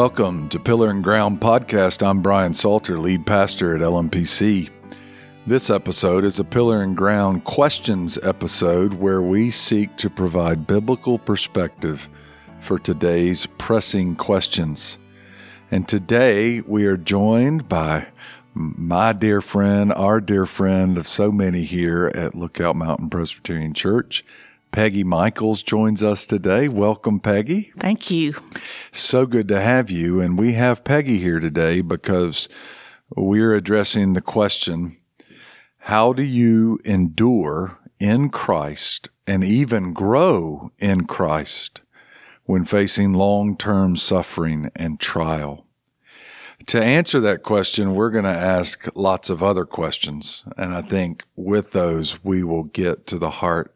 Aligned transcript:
Welcome 0.00 0.48
to 0.48 0.58
Pillar 0.58 0.88
and 0.88 1.04
Ground 1.04 1.42
Podcast. 1.42 2.02
I'm 2.02 2.22
Brian 2.22 2.54
Salter, 2.54 2.98
lead 2.98 3.26
pastor 3.26 3.76
at 3.76 3.82
LMPC. 3.82 4.70
This 5.46 5.68
episode 5.68 6.24
is 6.24 6.40
a 6.40 6.44
Pillar 6.44 6.80
and 6.80 6.96
Ground 6.96 7.44
questions 7.44 8.18
episode 8.22 8.94
where 8.94 9.20
we 9.20 9.50
seek 9.50 9.94
to 9.98 10.08
provide 10.08 10.66
biblical 10.66 11.18
perspective 11.18 12.08
for 12.60 12.78
today's 12.78 13.44
pressing 13.58 14.16
questions. 14.16 14.96
And 15.70 15.86
today 15.86 16.62
we 16.62 16.86
are 16.86 16.96
joined 16.96 17.68
by 17.68 18.06
my 18.54 19.12
dear 19.12 19.42
friend, 19.42 19.92
our 19.92 20.22
dear 20.22 20.46
friend 20.46 20.96
of 20.96 21.06
so 21.06 21.30
many 21.30 21.64
here 21.64 22.10
at 22.14 22.34
Lookout 22.34 22.74
Mountain 22.74 23.10
Presbyterian 23.10 23.74
Church, 23.74 24.24
Peggy 24.72 25.02
Michaels 25.02 25.64
joins 25.64 26.00
us 26.02 26.26
today. 26.26 26.68
Welcome, 26.68 27.18
Peggy. 27.18 27.72
Thank 27.76 28.10
you. 28.10 28.34
So 28.92 29.26
good 29.26 29.48
to 29.48 29.60
have 29.60 29.90
you. 29.90 30.20
And 30.20 30.38
we 30.38 30.52
have 30.52 30.84
Peggy 30.84 31.18
here 31.18 31.40
today 31.40 31.80
because 31.80 32.48
we're 33.16 33.54
addressing 33.54 34.12
the 34.12 34.20
question 34.20 34.96
how 35.84 36.12
do 36.12 36.22
you 36.22 36.78
endure 36.84 37.78
in 37.98 38.28
Christ 38.28 39.08
and 39.26 39.42
even 39.42 39.92
grow 39.92 40.70
in 40.78 41.06
Christ 41.06 41.80
when 42.44 42.64
facing 42.64 43.14
long 43.14 43.56
term 43.56 43.96
suffering 43.96 44.70
and 44.76 45.00
trial? 45.00 45.66
To 46.66 46.80
answer 46.80 47.18
that 47.20 47.42
question, 47.42 47.94
we're 47.94 48.10
going 48.10 48.24
to 48.24 48.30
ask 48.30 48.86
lots 48.94 49.30
of 49.30 49.42
other 49.42 49.64
questions. 49.64 50.44
And 50.56 50.74
I 50.74 50.82
think 50.82 51.24
with 51.34 51.72
those, 51.72 52.22
we 52.22 52.44
will 52.44 52.64
get 52.64 53.06
to 53.08 53.18
the 53.18 53.30
heart 53.30 53.74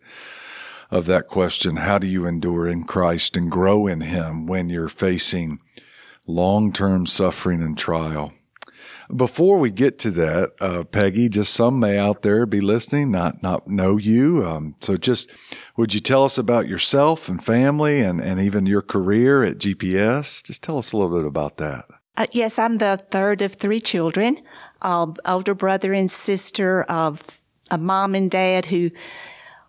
of 0.95 1.07
that 1.07 1.27
question. 1.27 1.77
How 1.77 1.99
do 1.99 2.07
you 2.07 2.25
endure 2.25 2.69
in 2.69 2.85
Christ 2.85 3.37
and 3.37 3.51
grow 3.51 3.89
in 3.89 4.01
Him 4.01 4.47
when 4.47 4.69
you're 4.69 4.89
facing 4.89 5.59
long 6.25 6.73
term 6.73 7.05
suffering 7.05 7.61
and 7.61 7.77
trial? 7.77 8.33
Before 9.15 9.59
we 9.59 9.71
get 9.71 9.99
to 9.99 10.11
that, 10.13 10.53
uh, 10.61 10.85
Peggy, 10.85 11.29
just 11.29 11.53
some 11.53 11.79
may 11.79 11.99
out 11.99 12.23
there 12.23 12.47
be 12.47 12.61
listening, 12.61 13.11
not 13.11 13.43
not 13.43 13.67
know 13.67 13.97
you. 13.99 14.47
Um, 14.47 14.77
so, 14.81 14.97
just 14.97 15.31
would 15.77 15.93
you 15.93 16.01
tell 16.01 16.25
us 16.25 16.39
about 16.39 16.69
yourself 16.69 17.29
and 17.29 17.45
family, 17.45 18.01
and 18.01 18.21
and 18.21 18.41
even 18.41 18.65
your 18.65 18.81
career 18.81 19.45
at 19.45 19.59
GPS? 19.59 20.43
Just 20.45 20.63
tell 20.63 20.79
us 20.79 20.93
a 20.93 20.97
little 20.97 21.19
bit 21.19 21.27
about 21.27 21.59
that. 21.59 21.87
Uh, 22.17 22.27
yes, 22.31 22.59
I'm 22.59 22.79
the 22.79 23.05
third 23.11 23.43
of 23.43 23.55
three 23.55 23.81
children, 23.81 24.41
um, 24.81 25.17
older 25.27 25.55
brother 25.55 25.93
and 25.93 26.11
sister 26.11 26.85
of 26.85 27.43
a 27.71 27.77
mom 27.77 28.15
and 28.15 28.31
dad 28.31 28.67
who 28.67 28.91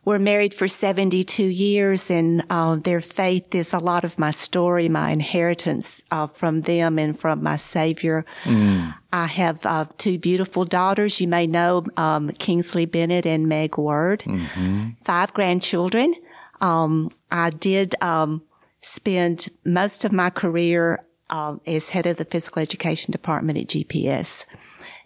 were 0.06 0.20
married 0.20 0.54
for 0.54 0.68
72 0.68 1.44
years 1.44 2.12
and 2.12 2.44
uh, 2.52 2.76
their 2.76 3.02
faith 3.02 3.56
is 3.56 3.74
a 3.74 3.80
lot 3.80 4.06
of 4.06 4.20
my 4.20 4.30
story, 4.30 4.88
my 4.88 5.10
inheritance 5.10 6.04
uh, 6.12 6.28
from 6.28 6.62
them 6.62 7.00
and 7.00 7.20
from 7.20 7.42
my 7.42 7.58
Savior. 7.58 8.24
Mm. 8.44 8.96
I 9.12 9.26
have 9.26 9.66
uh, 9.66 9.86
two 9.98 10.20
beautiful 10.20 10.64
daughters. 10.64 11.20
You 11.20 11.28
may 11.28 11.48
know 11.48 11.86
um, 11.98 12.30
Kingsley 12.30 12.86
Bennett 12.86 13.26
and 13.26 13.48
Meg 13.48 13.78
Word. 13.78 14.20
Mm-hmm. 14.22 14.90
Five 15.04 15.34
grandchildren. 15.34 16.14
Um, 16.62 17.12
I 17.32 17.50
did 17.50 17.96
um, 18.02 18.44
spend 18.82 19.50
most 19.64 20.06
of 20.06 20.12
my 20.12 20.30
career 20.30 21.04
uh, 21.32 21.58
as 21.66 21.90
head 21.90 22.06
of 22.06 22.18
the 22.18 22.26
physical 22.26 22.62
education 22.62 23.12
department 23.12 23.58
at 23.58 23.68
GPS. 23.68 24.46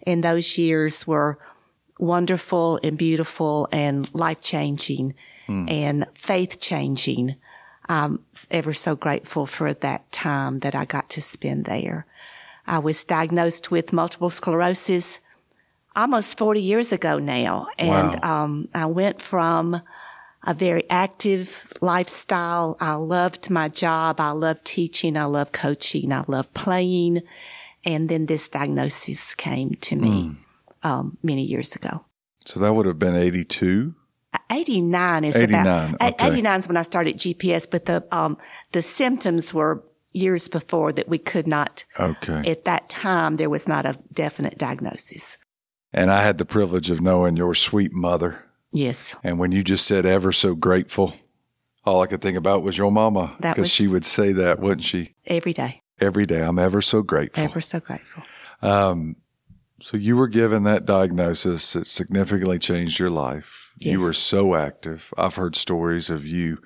And 0.06 0.22
those 0.22 0.58
years 0.58 1.06
were 1.06 1.38
wonderful 2.00 2.80
and 2.82 2.96
beautiful 2.96 3.68
and 3.70 4.12
life 4.14 4.40
changing 4.40 5.14
mm. 5.48 5.70
and 5.70 6.06
faith 6.14 6.60
changing. 6.60 7.36
I'm 7.88 8.24
ever 8.50 8.72
so 8.72 8.94
grateful 8.94 9.46
for 9.46 9.74
that 9.74 10.10
time 10.12 10.60
that 10.60 10.74
I 10.74 10.84
got 10.84 11.10
to 11.10 11.22
spend 11.22 11.64
there. 11.64 12.06
I 12.66 12.78
was 12.78 13.04
diagnosed 13.04 13.70
with 13.70 13.92
multiple 13.92 14.30
sclerosis 14.30 15.18
almost 15.96 16.38
40 16.38 16.60
years 16.60 16.92
ago 16.92 17.18
now. 17.18 17.66
And 17.78 18.20
wow. 18.22 18.44
um, 18.44 18.68
I 18.72 18.86
went 18.86 19.20
from 19.20 19.82
a 20.46 20.54
very 20.54 20.88
active 20.88 21.70
lifestyle. 21.80 22.76
I 22.80 22.94
loved 22.94 23.50
my 23.50 23.68
job. 23.68 24.20
I 24.20 24.30
loved 24.30 24.64
teaching. 24.64 25.16
I 25.16 25.24
loved 25.24 25.52
coaching. 25.52 26.12
I 26.12 26.24
loved 26.28 26.54
playing. 26.54 27.22
And 27.84 28.08
then 28.08 28.26
this 28.26 28.48
diagnosis 28.48 29.34
came 29.34 29.74
to 29.80 29.96
me. 29.96 30.22
Mm 30.22 30.36
um, 30.82 31.18
many 31.22 31.44
years 31.44 31.76
ago. 31.76 32.04
So 32.44 32.60
that 32.60 32.74
would 32.74 32.86
have 32.86 32.98
been 32.98 33.16
82? 33.16 33.94
89 34.50 35.24
is 35.24 35.36
89, 35.36 35.94
about, 35.94 36.12
okay. 36.14 36.26
89 36.28 36.60
is 36.60 36.68
when 36.68 36.76
I 36.76 36.82
started 36.82 37.16
GPS, 37.16 37.68
but 37.70 37.86
the, 37.86 38.04
um, 38.12 38.36
the 38.72 38.82
symptoms 38.82 39.52
were 39.52 39.84
years 40.12 40.48
before 40.48 40.92
that 40.92 41.08
we 41.08 41.18
could 41.18 41.46
not. 41.46 41.84
Okay. 41.98 42.50
At 42.50 42.64
that 42.64 42.88
time, 42.88 43.36
there 43.36 43.50
was 43.50 43.68
not 43.68 43.86
a 43.86 43.98
definite 44.12 44.58
diagnosis. 44.58 45.36
And 45.92 46.10
I 46.10 46.22
had 46.22 46.38
the 46.38 46.44
privilege 46.44 46.90
of 46.90 47.00
knowing 47.00 47.36
your 47.36 47.54
sweet 47.54 47.92
mother. 47.92 48.44
Yes. 48.72 49.14
And 49.24 49.38
when 49.38 49.52
you 49.52 49.64
just 49.64 49.86
said 49.86 50.06
ever 50.06 50.32
so 50.32 50.54
grateful, 50.54 51.14
all 51.84 52.02
I 52.02 52.06
could 52.06 52.22
think 52.22 52.36
about 52.36 52.62
was 52.62 52.78
your 52.78 52.92
mama. 52.92 53.36
Because 53.40 53.70
she 53.70 53.88
would 53.88 54.04
say 54.04 54.32
that, 54.32 54.60
wouldn't 54.60 54.84
she? 54.84 55.14
Every 55.26 55.52
day. 55.52 55.82
Every 56.00 56.26
day. 56.26 56.42
I'm 56.42 56.58
ever 56.58 56.80
so 56.80 57.02
grateful. 57.02 57.42
Ever 57.42 57.60
so 57.60 57.80
grateful. 57.80 58.22
Um, 58.62 59.16
so 59.80 59.96
you 59.96 60.16
were 60.16 60.28
given 60.28 60.62
that 60.64 60.86
diagnosis. 60.86 61.74
It 61.74 61.86
significantly 61.86 62.58
changed 62.58 62.98
your 62.98 63.10
life. 63.10 63.70
Yes. 63.78 63.92
You 63.92 64.00
were 64.02 64.12
so 64.12 64.54
active. 64.54 65.12
I've 65.16 65.36
heard 65.36 65.56
stories 65.56 66.10
of 66.10 66.26
you 66.26 66.58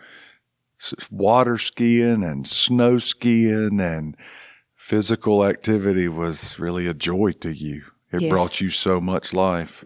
water 1.11 1.59
skiing 1.59 2.23
and 2.23 2.47
snow 2.47 2.99
skiing 2.99 3.81
and 3.81 4.17
physical 4.75 5.45
activity 5.45 6.09
was 6.09 6.59
really 6.59 6.87
a 6.87 6.95
joy 6.95 7.33
to 7.33 7.55
you. 7.55 7.85
It 8.13 8.23
yes. 8.23 8.31
brought 8.31 8.61
you 8.61 8.71
so 8.71 9.01
much 9.01 9.33
life. 9.33 9.85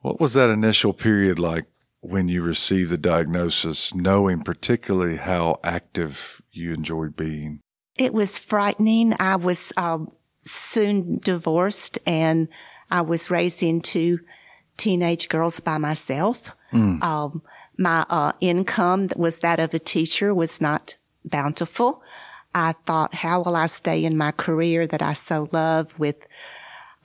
What 0.00 0.20
was 0.20 0.34
that 0.34 0.50
initial 0.50 0.92
period 0.92 1.38
like 1.38 1.64
when 2.00 2.28
you 2.28 2.42
received 2.42 2.90
the 2.90 2.98
diagnosis, 2.98 3.94
knowing 3.94 4.42
particularly 4.42 5.16
how 5.16 5.58
active 5.64 6.42
you 6.52 6.72
enjoyed 6.72 7.16
being? 7.16 7.60
It 7.96 8.14
was 8.14 8.38
frightening. 8.38 9.14
I 9.18 9.36
was 9.36 9.72
um, 9.76 10.12
soon 10.38 11.18
divorced 11.18 11.98
and 12.06 12.48
I 12.90 13.02
was 13.02 13.30
raising 13.30 13.80
two 13.80 14.20
teenage 14.76 15.28
girls 15.28 15.60
by 15.60 15.78
myself. 15.78 16.54
Mm. 16.72 17.02
Um, 17.02 17.42
my 17.76 18.04
uh, 18.08 18.32
income 18.40 19.08
was 19.16 19.40
that 19.40 19.60
of 19.60 19.74
a 19.74 19.78
teacher 19.78 20.34
was 20.34 20.60
not 20.60 20.96
bountiful. 21.24 22.02
I 22.54 22.72
thought, 22.86 23.14
how 23.14 23.42
will 23.42 23.56
I 23.56 23.66
stay 23.66 24.04
in 24.04 24.16
my 24.16 24.32
career 24.32 24.86
that 24.86 25.02
I 25.02 25.12
so 25.12 25.48
love 25.52 25.98
with 25.98 26.16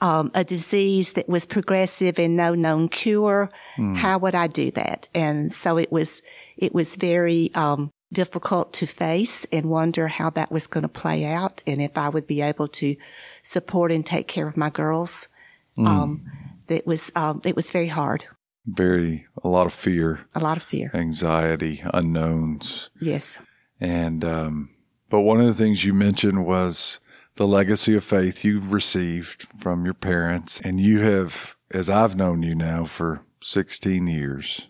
um, 0.00 0.30
a 0.34 0.42
disease 0.42 1.12
that 1.12 1.28
was 1.28 1.46
progressive 1.46 2.18
and 2.18 2.36
no 2.36 2.54
known 2.54 2.88
cure? 2.88 3.50
Mm. 3.76 3.96
How 3.96 4.18
would 4.18 4.34
I 4.34 4.46
do 4.46 4.70
that? 4.72 5.08
And 5.14 5.52
so 5.52 5.76
it 5.76 5.92
was, 5.92 6.22
it 6.56 6.74
was 6.74 6.96
very 6.96 7.50
um, 7.54 7.90
difficult 8.12 8.72
to 8.74 8.86
face 8.86 9.44
and 9.52 9.66
wonder 9.66 10.08
how 10.08 10.30
that 10.30 10.50
was 10.50 10.66
going 10.66 10.82
to 10.82 10.88
play 10.88 11.24
out 11.24 11.62
and 11.66 11.80
if 11.80 11.98
I 11.98 12.08
would 12.08 12.26
be 12.26 12.40
able 12.40 12.68
to 12.68 12.96
support 13.42 13.90
and 13.90 14.04
take 14.04 14.28
care 14.28 14.48
of 14.48 14.56
my 14.56 14.70
girls. 14.70 15.28
Mm. 15.76 15.86
Um, 15.86 16.32
it 16.68 16.86
was, 16.86 17.10
um, 17.14 17.40
it 17.44 17.56
was 17.56 17.70
very 17.70 17.88
hard. 17.88 18.26
Very, 18.66 19.26
a 19.42 19.48
lot 19.48 19.66
of 19.66 19.72
fear. 19.72 20.26
A 20.34 20.40
lot 20.40 20.56
of 20.56 20.62
fear. 20.62 20.90
Anxiety, 20.94 21.82
unknowns. 21.92 22.90
Yes. 23.00 23.38
And, 23.80 24.24
um, 24.24 24.70
but 25.10 25.20
one 25.20 25.40
of 25.40 25.46
the 25.46 25.54
things 25.54 25.84
you 25.84 25.92
mentioned 25.92 26.46
was 26.46 27.00
the 27.34 27.46
legacy 27.46 27.94
of 27.94 28.04
faith 28.04 28.44
you 28.44 28.60
received 28.60 29.42
from 29.42 29.84
your 29.84 29.94
parents. 29.94 30.60
And 30.62 30.80
you 30.80 31.00
have, 31.00 31.56
as 31.70 31.90
I've 31.90 32.16
known 32.16 32.42
you 32.42 32.54
now 32.54 32.84
for 32.84 33.20
16 33.42 34.06
years, 34.06 34.68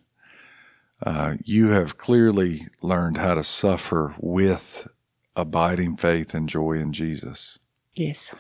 uh, 1.04 1.34
you 1.44 1.68
have 1.68 1.98
clearly 1.98 2.66
learned 2.80 3.18
how 3.18 3.34
to 3.34 3.44
suffer 3.44 4.14
with 4.18 4.88
abiding 5.36 5.96
faith 5.96 6.34
and 6.34 6.48
joy 6.48 6.72
in 6.72 6.92
Jesus. 6.92 7.58
Yes. 7.92 8.34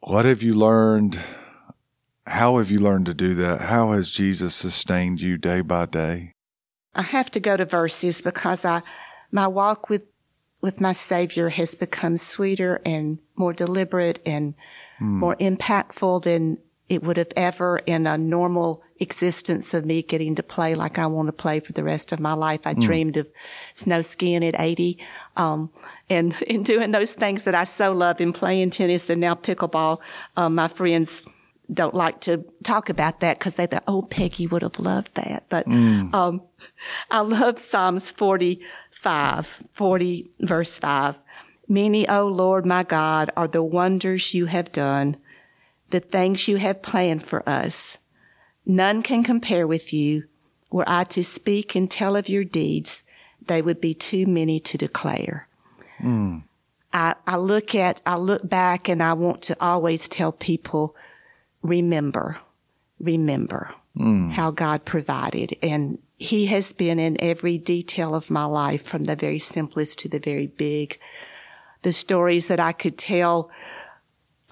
What 0.00 0.26
have 0.26 0.42
you 0.42 0.54
learned? 0.54 1.18
How 2.26 2.58
have 2.58 2.70
you 2.70 2.80
learned 2.80 3.06
to 3.06 3.14
do 3.14 3.34
that? 3.34 3.62
How 3.62 3.92
has 3.92 4.10
Jesus 4.10 4.54
sustained 4.54 5.20
you 5.20 5.38
day 5.38 5.62
by 5.62 5.86
day? 5.86 6.34
I 6.94 7.02
have 7.02 7.30
to 7.30 7.40
go 7.40 7.56
to 7.56 7.64
verses 7.64 8.20
because 8.20 8.64
I, 8.64 8.82
my 9.30 9.46
walk 9.46 9.88
with, 9.88 10.04
with 10.60 10.80
my 10.80 10.92
Savior 10.92 11.48
has 11.48 11.74
become 11.74 12.18
sweeter 12.18 12.82
and 12.84 13.18
more 13.36 13.54
deliberate 13.54 14.20
and 14.26 14.54
mm. 15.00 15.06
more 15.06 15.36
impactful 15.36 16.22
than 16.24 16.58
it 16.92 17.02
would 17.02 17.16
have 17.16 17.32
ever 17.36 17.80
in 17.86 18.06
a 18.06 18.18
normal 18.18 18.82
existence 19.00 19.72
of 19.72 19.86
me 19.86 20.02
getting 20.02 20.34
to 20.34 20.42
play 20.42 20.74
like 20.74 20.98
I 20.98 21.06
want 21.06 21.28
to 21.28 21.32
play 21.32 21.58
for 21.58 21.72
the 21.72 21.82
rest 21.82 22.12
of 22.12 22.20
my 22.20 22.34
life. 22.34 22.60
I 22.66 22.74
mm. 22.74 22.82
dreamed 22.82 23.16
of 23.16 23.26
snow 23.72 24.02
skiing 24.02 24.44
at 24.44 24.60
80, 24.60 24.98
um, 25.38 25.70
and, 26.10 26.34
and 26.46 26.62
doing 26.66 26.90
those 26.90 27.14
things 27.14 27.44
that 27.44 27.54
I 27.54 27.64
so 27.64 27.92
love 27.92 28.20
in 28.20 28.34
playing 28.34 28.70
tennis 28.70 29.08
and 29.08 29.22
now 29.22 29.34
pickleball. 29.34 30.00
Um, 30.36 30.54
my 30.54 30.68
friends 30.68 31.22
don't 31.72 31.94
like 31.94 32.20
to 32.20 32.44
talk 32.62 32.90
about 32.90 33.20
that 33.20 33.38
because 33.38 33.56
they 33.56 33.64
thought, 33.64 33.84
oh, 33.88 34.02
Peggy 34.02 34.46
would 34.46 34.60
have 34.60 34.78
loved 34.78 35.14
that. 35.14 35.44
But, 35.48 35.66
mm. 35.66 36.12
um, 36.12 36.42
I 37.10 37.20
love 37.20 37.58
Psalms 37.58 38.10
45, 38.10 39.62
40 39.70 40.30
verse 40.40 40.78
5 40.78 41.16
Many, 41.68 42.06
O 42.06 42.26
Lord 42.26 42.66
my 42.66 42.82
God, 42.82 43.30
are 43.34 43.48
the 43.48 43.62
wonders 43.62 44.34
you 44.34 44.44
have 44.44 44.72
done, 44.72 45.16
the 45.92 46.00
things 46.00 46.48
you 46.48 46.56
have 46.56 46.82
planned 46.82 47.22
for 47.22 47.48
us. 47.48 47.98
None 48.66 49.02
can 49.02 49.22
compare 49.22 49.66
with 49.66 49.92
you. 49.92 50.24
Were 50.70 50.88
I 50.88 51.04
to 51.04 51.22
speak 51.22 51.74
and 51.74 51.90
tell 51.90 52.16
of 52.16 52.28
your 52.28 52.44
deeds, 52.44 53.02
they 53.46 53.60
would 53.60 53.80
be 53.80 53.94
too 53.94 54.26
many 54.26 54.58
to 54.60 54.78
declare. 54.78 55.46
Mm. 56.00 56.44
I, 56.92 57.14
I 57.26 57.36
look 57.36 57.74
at, 57.74 58.00
I 58.06 58.16
look 58.16 58.48
back 58.48 58.88
and 58.88 59.02
I 59.02 59.12
want 59.12 59.42
to 59.42 59.56
always 59.60 60.08
tell 60.08 60.32
people, 60.32 60.96
remember, 61.62 62.38
remember 62.98 63.74
mm. 63.96 64.32
how 64.32 64.50
God 64.50 64.84
provided. 64.84 65.56
And 65.62 65.98
He 66.18 66.46
has 66.46 66.72
been 66.72 66.98
in 66.98 67.16
every 67.20 67.58
detail 67.58 68.14
of 68.14 68.30
my 68.30 68.44
life 68.44 68.82
from 68.82 69.04
the 69.04 69.16
very 69.16 69.38
simplest 69.38 69.98
to 70.00 70.08
the 70.08 70.18
very 70.18 70.46
big. 70.46 70.98
The 71.82 71.92
stories 71.92 72.48
that 72.48 72.60
I 72.60 72.72
could 72.72 72.96
tell 72.96 73.50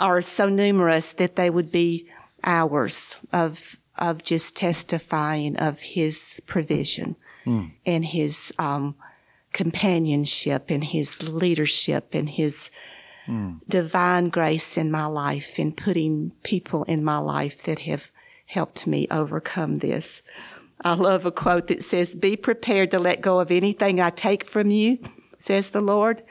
are 0.01 0.23
so 0.23 0.49
numerous 0.49 1.13
that 1.13 1.37
they 1.37 1.51
would 1.51 1.71
be 1.71 2.09
hours 2.43 3.17
of 3.33 3.77
of 3.99 4.25
just 4.25 4.57
testifying 4.57 5.57
of 5.59 5.81
his 5.81 6.41
provision 6.47 7.17
mm. 7.45 7.71
and 7.85 8.05
his 8.07 8.53
um, 8.59 8.95
companionship 9.53 10.71
and 10.71 10.85
his 10.85 11.29
leadership 11.29 12.15
and 12.15 12.31
his 12.31 12.71
mm. 13.27 13.61
divine 13.69 14.31
grace 14.31 14.79
in 14.79 14.91
my 14.91 15.05
life 15.05 15.59
and 15.59 15.77
putting 15.77 16.33
people 16.43 16.85
in 16.85 17.05
my 17.05 17.19
life 17.19 17.63
that 17.65 17.81
have 17.81 18.11
helped 18.47 18.87
me 18.87 19.07
overcome 19.11 19.79
this. 19.79 20.23
I 20.83 20.95
love 20.95 21.27
a 21.27 21.31
quote 21.31 21.67
that 21.67 21.83
says, 21.83 22.15
Be 22.15 22.37
prepared 22.37 22.91
to 22.93 22.99
let 22.99 23.21
go 23.21 23.39
of 23.39 23.51
anything 23.51 24.01
I 24.01 24.09
take 24.09 24.45
from 24.45 24.71
you, 24.71 24.99
says 25.37 25.71
the 25.71 25.83
Lord, 25.83 26.23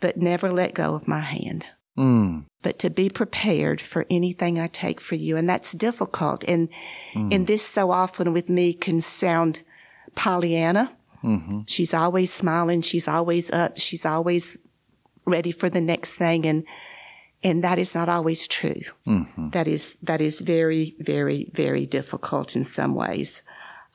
but 0.00 0.18
never 0.18 0.52
let 0.52 0.74
go 0.74 0.94
of 0.94 1.08
my 1.08 1.20
hand. 1.20 1.66
Mm. 1.98 2.44
But 2.62 2.78
to 2.78 2.90
be 2.90 3.10
prepared 3.10 3.80
for 3.80 4.06
anything 4.08 4.58
I 4.58 4.68
take 4.68 5.00
for 5.00 5.16
you. 5.16 5.36
And 5.36 5.48
that's 5.48 5.72
difficult. 5.72 6.44
And, 6.44 6.68
mm. 7.12 7.34
and 7.34 7.46
this 7.46 7.66
so 7.66 7.90
often 7.90 8.32
with 8.32 8.48
me 8.48 8.72
can 8.72 9.00
sound 9.00 9.62
Pollyanna. 10.14 10.92
Mm-hmm. 11.24 11.62
She's 11.66 11.92
always 11.92 12.32
smiling. 12.32 12.80
She's 12.82 13.08
always 13.08 13.50
up. 13.50 13.78
She's 13.78 14.06
always 14.06 14.58
ready 15.24 15.50
for 15.50 15.68
the 15.68 15.80
next 15.80 16.14
thing. 16.14 16.46
And, 16.46 16.64
and 17.42 17.64
that 17.64 17.78
is 17.78 17.94
not 17.94 18.08
always 18.08 18.46
true. 18.46 18.82
Mm-hmm. 19.06 19.50
That 19.50 19.66
is, 19.66 19.96
that 20.02 20.20
is 20.20 20.40
very, 20.40 20.94
very, 21.00 21.50
very 21.52 21.84
difficult 21.84 22.54
in 22.54 22.62
some 22.62 22.94
ways. 22.94 23.42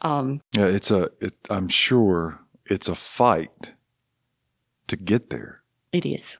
Um, 0.02 0.42
yeah, 0.52 0.68
it's 0.68 0.92
a, 0.92 1.10
it, 1.22 1.36
I'm 1.50 1.70
sure 1.70 2.42
it's 2.66 2.90
a 2.90 2.96
fight 2.96 3.74
to 4.88 4.98
get 4.98 5.30
there. 5.30 5.62
It 5.94 6.06
is 6.06 6.38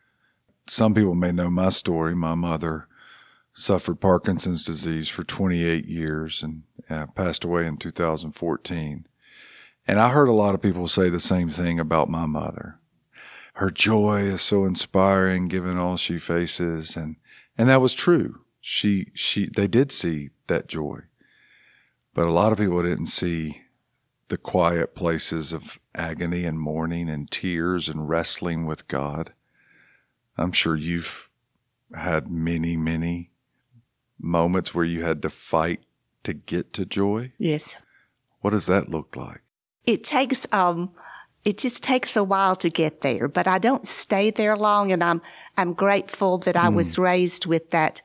some 0.68 0.94
people 0.94 1.16
may 1.16 1.32
know 1.32 1.50
my 1.50 1.70
story. 1.70 2.16
My 2.16 2.36
mother 2.36 2.88
suffered 3.54 4.00
Parkinson's 4.00 4.66
disease 4.66 5.10
for 5.10 5.24
28 5.24 5.86
years 5.86 6.42
and 6.42 6.64
uh, 6.90 7.06
passed 7.16 7.44
away 7.44 7.68
in 7.68 7.78
2014. 7.78 9.06
And 9.86 10.00
I 10.00 10.10
heard 10.10 10.30
a 10.30 10.34
lot 10.34 10.56
of 10.56 10.62
people 10.62 10.88
say 10.88 11.10
the 11.10 11.20
same 11.20 11.50
thing 11.50 11.80
about 11.80 12.10
my 12.10 12.26
mother. 12.26 12.80
Her 13.56 13.70
joy 13.70 14.22
is 14.22 14.42
so 14.42 14.66
inspiring 14.66 15.48
given 15.48 15.78
all 15.78 15.98
she 15.98 16.18
faces. 16.18 16.96
And, 16.96 17.18
and 17.58 17.70
that 17.70 17.82
was 17.82 17.94
true. 17.94 18.42
She, 18.60 19.12
she, 19.14 19.50
they 19.54 19.68
did 19.68 19.92
see 19.92 20.30
that 20.48 20.68
joy, 20.68 21.02
but 22.14 22.26
a 22.26 22.32
lot 22.32 22.54
of 22.54 22.58
people 22.58 22.82
didn't 22.82 23.08
see 23.08 23.62
the 24.30 24.38
quiet 24.38 24.96
places 24.96 25.52
of 25.52 25.80
agony 25.94 26.46
and 26.46 26.60
mourning 26.60 27.10
and 27.10 27.30
tears 27.30 27.90
and 27.90 28.08
wrestling 28.08 28.66
with 28.66 28.88
God. 28.88 29.34
I'm 30.38 30.52
sure 30.52 30.76
you've 30.76 31.30
had 31.96 32.28
many, 32.28 32.76
many 32.76 33.32
moments 34.20 34.74
where 34.74 34.86
you 34.86 35.04
had 35.04 35.22
to 35.22 35.30
fight 35.30 35.82
to 36.24 36.34
get 36.34 36.74
to 36.74 36.86
joy. 36.86 37.34
Yes. 37.38 37.76
What 38.42 38.52
does 38.52 38.66
that 38.68 38.90
look 38.90 39.16
like? 39.16 39.42
It 39.86 40.04
takes, 40.04 40.52
um, 40.54 40.92
it 41.44 41.58
just 41.58 41.84
takes 41.84 42.16
a 42.16 42.24
while 42.24 42.56
to 42.58 42.70
get 42.70 43.02
there, 43.02 43.28
but 43.28 43.48
I 43.48 43.60
don't 43.60 43.86
stay 43.86 44.32
there 44.32 44.58
long. 44.58 44.92
And 44.92 45.04
I'm, 45.04 45.22
I'm 45.58 45.74
grateful 45.74 46.38
that 46.40 46.56
I 46.56 46.68
mm. 46.68 46.76
was 46.76 46.98
raised 46.98 47.46
with 47.46 47.70
that 47.72 48.02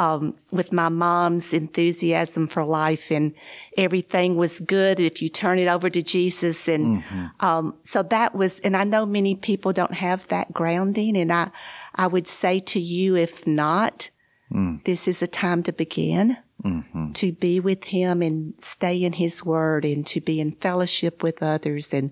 um, 0.00 0.34
with 0.50 0.72
my 0.72 0.88
mom's 0.88 1.52
enthusiasm 1.52 2.46
for 2.46 2.64
life 2.64 3.12
and 3.12 3.34
everything 3.76 4.34
was 4.34 4.58
good 4.58 4.98
if 4.98 5.20
you 5.20 5.28
turn 5.28 5.58
it 5.58 5.68
over 5.68 5.90
to 5.90 6.02
Jesus. 6.02 6.68
And, 6.68 7.02
mm-hmm. 7.02 7.26
um, 7.40 7.74
so 7.82 8.02
that 8.04 8.34
was, 8.34 8.60
and 8.60 8.78
I 8.78 8.84
know 8.84 9.04
many 9.04 9.34
people 9.34 9.74
don't 9.74 9.92
have 9.92 10.26
that 10.28 10.54
grounding. 10.54 11.18
And 11.18 11.30
I, 11.30 11.50
I 11.94 12.06
would 12.06 12.26
say 12.26 12.60
to 12.60 12.80
you, 12.80 13.14
if 13.14 13.46
not, 13.46 14.08
mm. 14.50 14.82
this 14.84 15.06
is 15.06 15.20
a 15.20 15.26
time 15.26 15.62
to 15.64 15.72
begin. 15.72 16.38
Mm-hmm. 16.64 17.12
To 17.12 17.32
be 17.32 17.58
with 17.58 17.84
him 17.84 18.20
and 18.20 18.52
stay 18.58 19.02
in 19.02 19.14
his 19.14 19.44
word 19.44 19.84
and 19.86 20.06
to 20.08 20.20
be 20.20 20.40
in 20.40 20.52
fellowship 20.52 21.22
with 21.22 21.42
others. 21.42 21.92
And, 21.92 22.10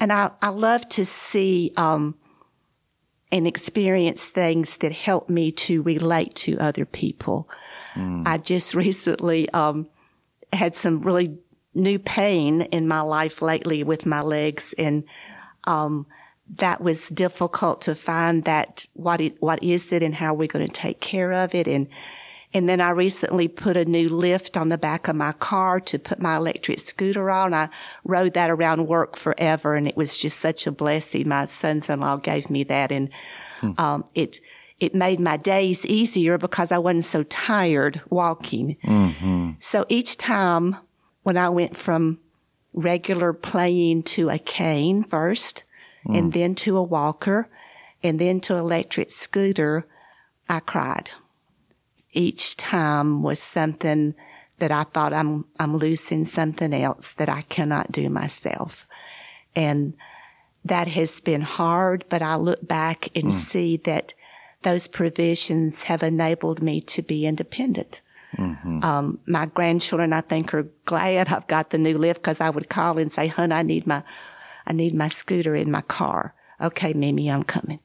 and 0.00 0.12
I, 0.12 0.30
I 0.42 0.48
love 0.48 0.88
to 0.90 1.04
see, 1.04 1.72
um, 1.76 2.16
and 3.30 3.46
experience 3.46 4.26
things 4.26 4.78
that 4.78 4.92
help 4.92 5.28
me 5.28 5.52
to 5.52 5.82
relate 5.82 6.34
to 6.34 6.58
other 6.58 6.84
people. 6.84 7.48
Mm. 7.94 8.26
I 8.26 8.38
just 8.38 8.74
recently 8.86 9.48
um, 9.50 9.88
had 10.52 10.74
some 10.74 11.00
really 11.00 11.38
new 11.74 11.98
pain 11.98 12.62
in 12.62 12.88
my 12.88 13.00
life 13.00 13.42
lately 13.42 13.84
with 13.84 14.06
my 14.06 14.20
legs, 14.22 14.74
and 14.78 15.04
um, 15.64 16.06
that 16.56 16.80
was 16.80 17.08
difficult 17.08 17.82
to 17.82 17.94
find 17.94 18.44
that 18.44 18.86
what 18.94 19.20
it, 19.20 19.40
what 19.40 19.62
is 19.62 19.92
it 19.92 20.02
and 20.02 20.14
how 20.14 20.32
we're 20.32 20.48
going 20.48 20.66
to 20.66 20.72
take 20.72 21.00
care 21.00 21.32
of 21.32 21.54
it 21.54 21.68
and 21.68 21.88
and 22.54 22.68
then 22.68 22.80
I 22.80 22.90
recently 22.90 23.46
put 23.46 23.76
a 23.76 23.84
new 23.84 24.08
lift 24.08 24.56
on 24.56 24.68
the 24.68 24.78
back 24.78 25.06
of 25.08 25.16
my 25.16 25.32
car 25.32 25.80
to 25.80 25.98
put 25.98 26.18
my 26.18 26.36
electric 26.36 26.80
scooter 26.80 27.30
on. 27.30 27.52
I 27.52 27.68
rode 28.04 28.34
that 28.34 28.50
around 28.50 28.86
work 28.86 29.16
forever 29.16 29.74
and 29.74 29.86
it 29.86 29.96
was 29.96 30.16
just 30.16 30.40
such 30.40 30.66
a 30.66 30.72
blessing. 30.72 31.28
My 31.28 31.44
sons-in-law 31.44 32.16
gave 32.16 32.48
me 32.48 32.64
that 32.64 32.90
and, 32.90 33.10
hmm. 33.60 33.72
um, 33.76 34.04
it, 34.14 34.40
it 34.80 34.94
made 34.94 35.20
my 35.20 35.36
days 35.36 35.84
easier 35.84 36.38
because 36.38 36.72
I 36.72 36.78
wasn't 36.78 37.04
so 37.04 37.22
tired 37.24 38.00
walking. 38.08 38.76
Mm-hmm. 38.82 39.50
So 39.58 39.84
each 39.88 40.16
time 40.16 40.76
when 41.24 41.36
I 41.36 41.50
went 41.50 41.76
from 41.76 42.18
regular 42.72 43.32
playing 43.34 44.04
to 44.04 44.30
a 44.30 44.38
cane 44.38 45.02
first 45.02 45.64
mm. 46.06 46.16
and 46.16 46.32
then 46.32 46.54
to 46.54 46.76
a 46.76 46.82
walker 46.82 47.48
and 48.02 48.18
then 48.18 48.40
to 48.40 48.56
electric 48.56 49.10
scooter, 49.10 49.84
I 50.48 50.60
cried 50.60 51.10
each 52.12 52.56
time 52.56 53.22
was 53.22 53.38
something 53.38 54.14
that 54.58 54.70
I 54.70 54.82
thought 54.82 55.12
I'm, 55.12 55.44
I'm 55.58 55.76
losing 55.76 56.24
something 56.24 56.72
else 56.74 57.12
that 57.12 57.28
I 57.28 57.42
cannot 57.42 57.92
do 57.92 58.08
myself. 58.08 58.86
And 59.54 59.94
that 60.64 60.88
has 60.88 61.20
been 61.20 61.42
hard, 61.42 62.04
but 62.08 62.22
I 62.22 62.36
look 62.36 62.66
back 62.66 63.08
and 63.14 63.26
mm. 63.26 63.32
see 63.32 63.76
that 63.78 64.14
those 64.62 64.88
provisions 64.88 65.84
have 65.84 66.02
enabled 66.02 66.62
me 66.62 66.80
to 66.82 67.02
be 67.02 67.26
independent. 67.26 68.00
Mm-hmm. 68.36 68.84
Um, 68.84 69.20
my 69.26 69.46
grandchildren, 69.46 70.12
I 70.12 70.20
think, 70.20 70.52
are 70.52 70.68
glad 70.84 71.28
I've 71.28 71.46
got 71.46 71.70
the 71.70 71.78
new 71.78 71.96
lift 71.96 72.20
because 72.20 72.40
I 72.40 72.50
would 72.50 72.68
call 72.68 72.98
and 72.98 73.10
say, 73.10 73.26
"Hun, 73.26 73.52
I 73.52 73.62
need 73.62 73.86
my, 73.86 74.02
I 74.66 74.72
need 74.72 74.94
my 74.94 75.08
scooter 75.08 75.54
in 75.54 75.70
my 75.70 75.80
car." 75.80 76.34
Okay, 76.60 76.92
Mimi, 76.92 77.30
I'm 77.30 77.44
coming. 77.44 77.78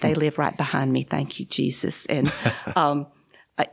They 0.00 0.14
live 0.14 0.38
right 0.38 0.54
behind 0.56 0.92
me. 0.92 1.04
Thank 1.04 1.40
you, 1.40 1.46
Jesus. 1.46 2.04
And 2.06 2.30
um, 2.76 3.06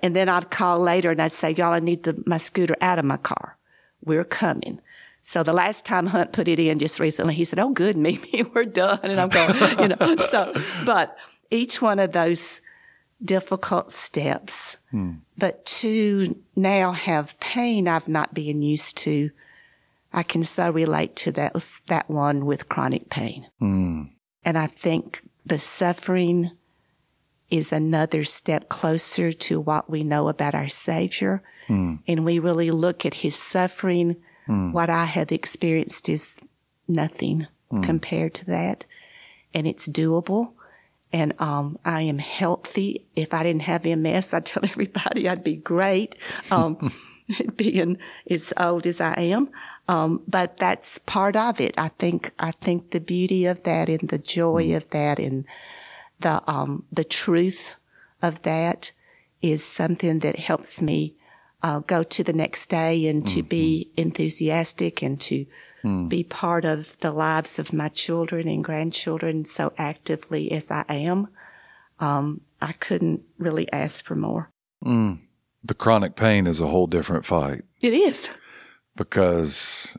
and 0.02 0.16
then 0.16 0.30
I'd 0.30 0.50
call 0.50 0.80
later 0.80 1.12
and 1.12 1.22
I'd 1.22 1.32
say, 1.32 1.52
y'all, 1.52 1.74
I 1.74 1.80
need 1.80 2.04
the, 2.04 2.22
my 2.26 2.38
scooter 2.38 2.76
out 2.82 3.00
of 3.00 3.06
my 3.06 3.18
car. 3.18 3.58
We're 4.04 4.24
coming. 4.24 4.82
So 5.22 5.42
the 5.42 5.54
last 5.54 5.86
time 5.86 6.06
Hunt 6.06 6.34
put 6.34 6.48
it 6.48 6.60
in 6.60 6.78
just 6.78 7.00
recently, 7.00 7.34
he 7.34 7.46
said, 7.46 7.58
Oh, 7.58 7.72
good, 7.72 7.98
Mimi, 7.98 8.44
we're 8.54 8.66
done. 8.66 9.00
And 9.04 9.20
I'm 9.20 9.30
going, 9.30 9.80
you 9.80 9.88
know, 9.96 10.16
so, 10.30 10.54
but 10.86 11.18
each 11.50 11.82
one 11.82 12.00
of 12.00 12.12
those 12.12 12.62
difficult 13.24 13.92
steps, 13.92 14.78
hmm. 14.92 15.14
but 15.38 15.66
to 15.66 16.40
now 16.56 16.92
have 16.92 17.40
pain 17.40 17.88
I've 17.88 18.08
not 18.08 18.34
been 18.34 18.62
used 18.62 18.98
to, 19.00 19.32
I 20.14 20.22
can 20.22 20.44
so 20.44 20.70
relate 20.70 21.16
to 21.18 21.32
that, 21.34 21.54
that 21.88 22.10
one 22.10 22.46
with 22.46 22.70
chronic 22.70 23.10
pain. 23.10 23.48
Hmm. 23.60 24.04
And 24.44 24.58
I 24.60 24.68
think 24.68 25.24
the 25.44 25.58
suffering 25.58 26.52
is 27.50 27.72
another 27.72 28.24
step 28.24 28.70
closer 28.70 29.32
to 29.32 29.60
what 29.60 29.90
we 29.90 30.04
know 30.04 30.28
about 30.30 30.56
our 30.56 30.70
Savior. 30.70 31.44
Mm. 31.68 32.00
And 32.08 32.26
we 32.26 32.40
really 32.40 32.72
look 32.72 33.06
at 33.06 33.16
his 33.16 33.36
suffering. 33.36 34.18
Mm. 34.48 34.72
What 34.72 34.90
I 34.90 35.06
have 35.06 35.32
experienced 35.32 36.10
is 36.10 36.40
nothing 36.88 37.48
mm. 37.72 37.84
compared 37.84 38.34
to 38.36 38.46
that. 38.46 38.86
And 39.54 39.68
it's 39.68 39.88
doable. 39.88 40.54
And 41.14 41.34
um, 41.40 41.78
I 41.86 42.02
am 42.02 42.18
healthy. 42.18 43.06
If 43.16 43.34
I 43.34 43.44
didn't 43.44 43.64
have 43.64 43.86
MS, 43.86 44.34
I 44.34 44.40
tell 44.42 44.66
everybody 44.70 45.30
I'd 45.30 45.44
be 45.44 45.56
great, 45.56 46.16
um, 46.52 46.92
being 47.56 47.98
as 48.30 48.54
old 48.58 48.86
as 48.86 49.02
I 49.02 49.14
am. 49.14 49.50
Um, 49.88 50.22
but 50.28 50.58
that's 50.58 50.98
part 51.00 51.36
of 51.36 51.62
it. 51.62 51.76
I 51.78 51.90
think 51.90 52.32
I 52.40 52.52
think 52.52 52.90
the 52.90 53.00
beauty 53.00 53.46
of 53.46 53.64
that 53.64 53.88
and 53.88 54.10
the 54.10 54.18
joy 54.18 54.66
mm. 54.66 54.78
of 54.78 54.90
that 54.90 55.20
and 55.20 55.46
the 56.20 56.42
um, 56.50 56.86
the 56.92 57.04
truth 57.04 57.76
of 58.22 58.44
that 58.44 58.92
is 59.42 59.64
something 59.64 60.20
that 60.20 60.38
helps 60.38 60.82
me 60.82 61.16
uh, 61.62 61.80
go 61.80 62.04
to 62.04 62.24
the 62.24 62.34
next 62.34 62.68
day 62.68 63.08
and 63.08 63.28
to 63.28 63.40
mm-hmm. 63.40 63.48
be 63.48 63.92
enthusiastic 63.98 65.02
and 65.02 65.20
to 65.22 65.46
mm. 65.84 66.10
be 66.10 66.24
part 66.24 66.66
of 66.66 66.98
the 67.00 67.12
lives 67.12 67.60
of 67.60 67.74
my 67.74 67.90
children 67.90 68.48
and 68.48 68.64
grandchildren 68.64 69.46
so 69.46 69.74
actively 69.78 70.52
as 70.52 70.72
I 70.72 70.86
am. 70.90 71.28
Um, 72.00 72.42
I 72.62 72.74
couldn't 72.74 73.24
really 73.38 73.72
ask 73.72 74.04
for 74.04 74.16
more. 74.16 74.50
Mm. 74.84 75.20
The 75.64 75.74
chronic 75.74 76.16
pain 76.16 76.46
is 76.46 76.60
a 76.60 76.68
whole 76.68 76.88
different 76.88 77.26
fight. 77.26 77.64
It 77.82 77.94
is. 77.94 78.30
Because 78.96 79.98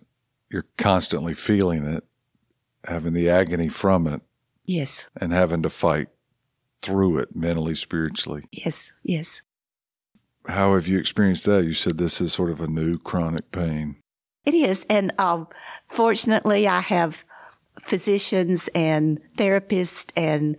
you're 0.50 0.66
constantly 0.78 1.34
feeling 1.34 1.84
it, 1.84 2.04
having 2.84 3.12
the 3.12 3.28
agony 3.28 3.68
from 3.68 4.06
it. 4.06 4.20
Yes. 4.66 5.06
And 5.20 5.32
having 5.32 5.62
to 5.62 5.70
fight 5.70 6.08
through 6.82 7.18
it 7.18 7.34
mentally, 7.34 7.74
spiritually. 7.74 8.44
Yes, 8.52 8.92
yes. 9.02 9.42
How 10.46 10.74
have 10.74 10.86
you 10.86 10.98
experienced 10.98 11.46
that? 11.46 11.64
You 11.64 11.72
said 11.72 11.98
this 11.98 12.20
is 12.20 12.32
sort 12.32 12.50
of 12.50 12.60
a 12.60 12.68
new 12.68 12.98
chronic 12.98 13.50
pain. 13.50 13.96
It 14.44 14.54
is. 14.54 14.86
And 14.88 15.12
um, 15.18 15.48
fortunately, 15.88 16.68
I 16.68 16.80
have 16.80 17.24
physicians 17.82 18.68
and 18.74 19.20
therapists 19.36 20.12
and 20.16 20.56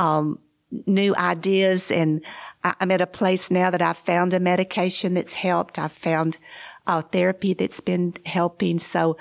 um, 0.00 0.40
new 0.86 1.14
ideas. 1.16 1.90
And 1.90 2.24
I'm 2.64 2.90
at 2.90 3.00
a 3.00 3.06
place 3.06 3.50
now 3.50 3.70
that 3.70 3.82
I've 3.82 3.96
found 3.96 4.32
a 4.32 4.40
medication 4.40 5.14
that's 5.14 5.34
helped. 5.34 5.78
I've 5.78 5.92
found 5.92 6.38
a 6.86 7.02
therapy 7.02 7.54
that's 7.54 7.80
been 7.80 8.14
helping. 8.26 8.80
So 8.80 9.16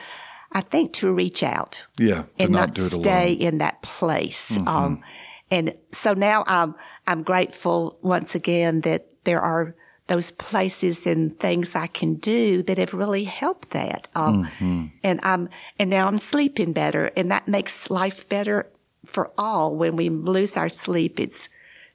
I 0.52 0.62
think 0.62 0.94
to 0.94 1.14
reach 1.14 1.44
out. 1.44 1.86
Yeah. 1.98 2.24
and 2.40 2.52
not, 2.52 2.70
not 2.70 2.78
stay 2.78 3.36
alone. 3.36 3.42
in 3.42 3.58
that 3.60 3.82
place. 3.82 4.58
Mm-hmm. 4.58 4.68
Um, 4.68 5.04
and 5.52 5.76
so 5.92 6.14
now 6.14 6.44
I'm, 6.48 6.76
I'm 7.06 7.24
grateful 7.24 7.98
once 8.02 8.36
again 8.36 8.82
that 8.82 9.08
there 9.24 9.42
are 9.42 9.76
those 10.08 10.32
places 10.32 11.06
and 11.06 11.38
things 11.38 11.76
I 11.76 11.88
can 11.88 12.16
do 12.16 12.64
that 12.64 12.78
have 12.78 12.94
really 12.94 13.26
helped 13.26 13.72
that. 13.72 14.08
Um, 14.16 14.46
mm-hmm. 14.46 14.86
and 15.04 15.20
I'm, 15.24 15.50
and 15.78 15.90
now 15.90 16.08
I'm 16.08 16.18
sleeping 16.18 16.72
better 16.74 17.12
and 17.18 17.30
that 17.30 17.48
makes 17.48 17.90
life 17.90 18.28
better 18.30 18.70
for 19.06 19.32
all. 19.38 19.76
When 19.76 19.96
we 19.96 20.10
lose 20.10 20.56
our 20.56 20.70
sleep, 20.70 21.20
it's 21.20 21.50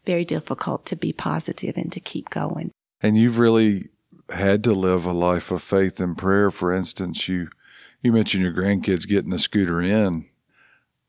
very 0.04 0.25
difficult 0.25 0.85
to 0.87 0.97
be 0.97 1.12
positive 1.12 1.76
and 1.76 1.90
to 1.92 2.00
keep 2.00 2.28
going. 2.30 2.71
And 3.02 3.16
you've 3.16 3.38
really 3.38 3.88
had 4.30 4.64
to 4.64 4.73
live 4.73 5.06
a 5.06 5.12
life 5.12 5.50
of 5.50 5.62
faith 5.62 6.00
and 6.00 6.16
prayer. 6.16 6.50
For 6.50 6.73
instance, 6.73 7.28
you, 7.28 7.49
you 8.02 8.12
mentioned 8.12 8.42
your 8.42 8.52
grandkids 8.52 9.09
getting 9.09 9.32
a 9.32 9.38
scooter 9.38 9.80
in, 9.80 10.26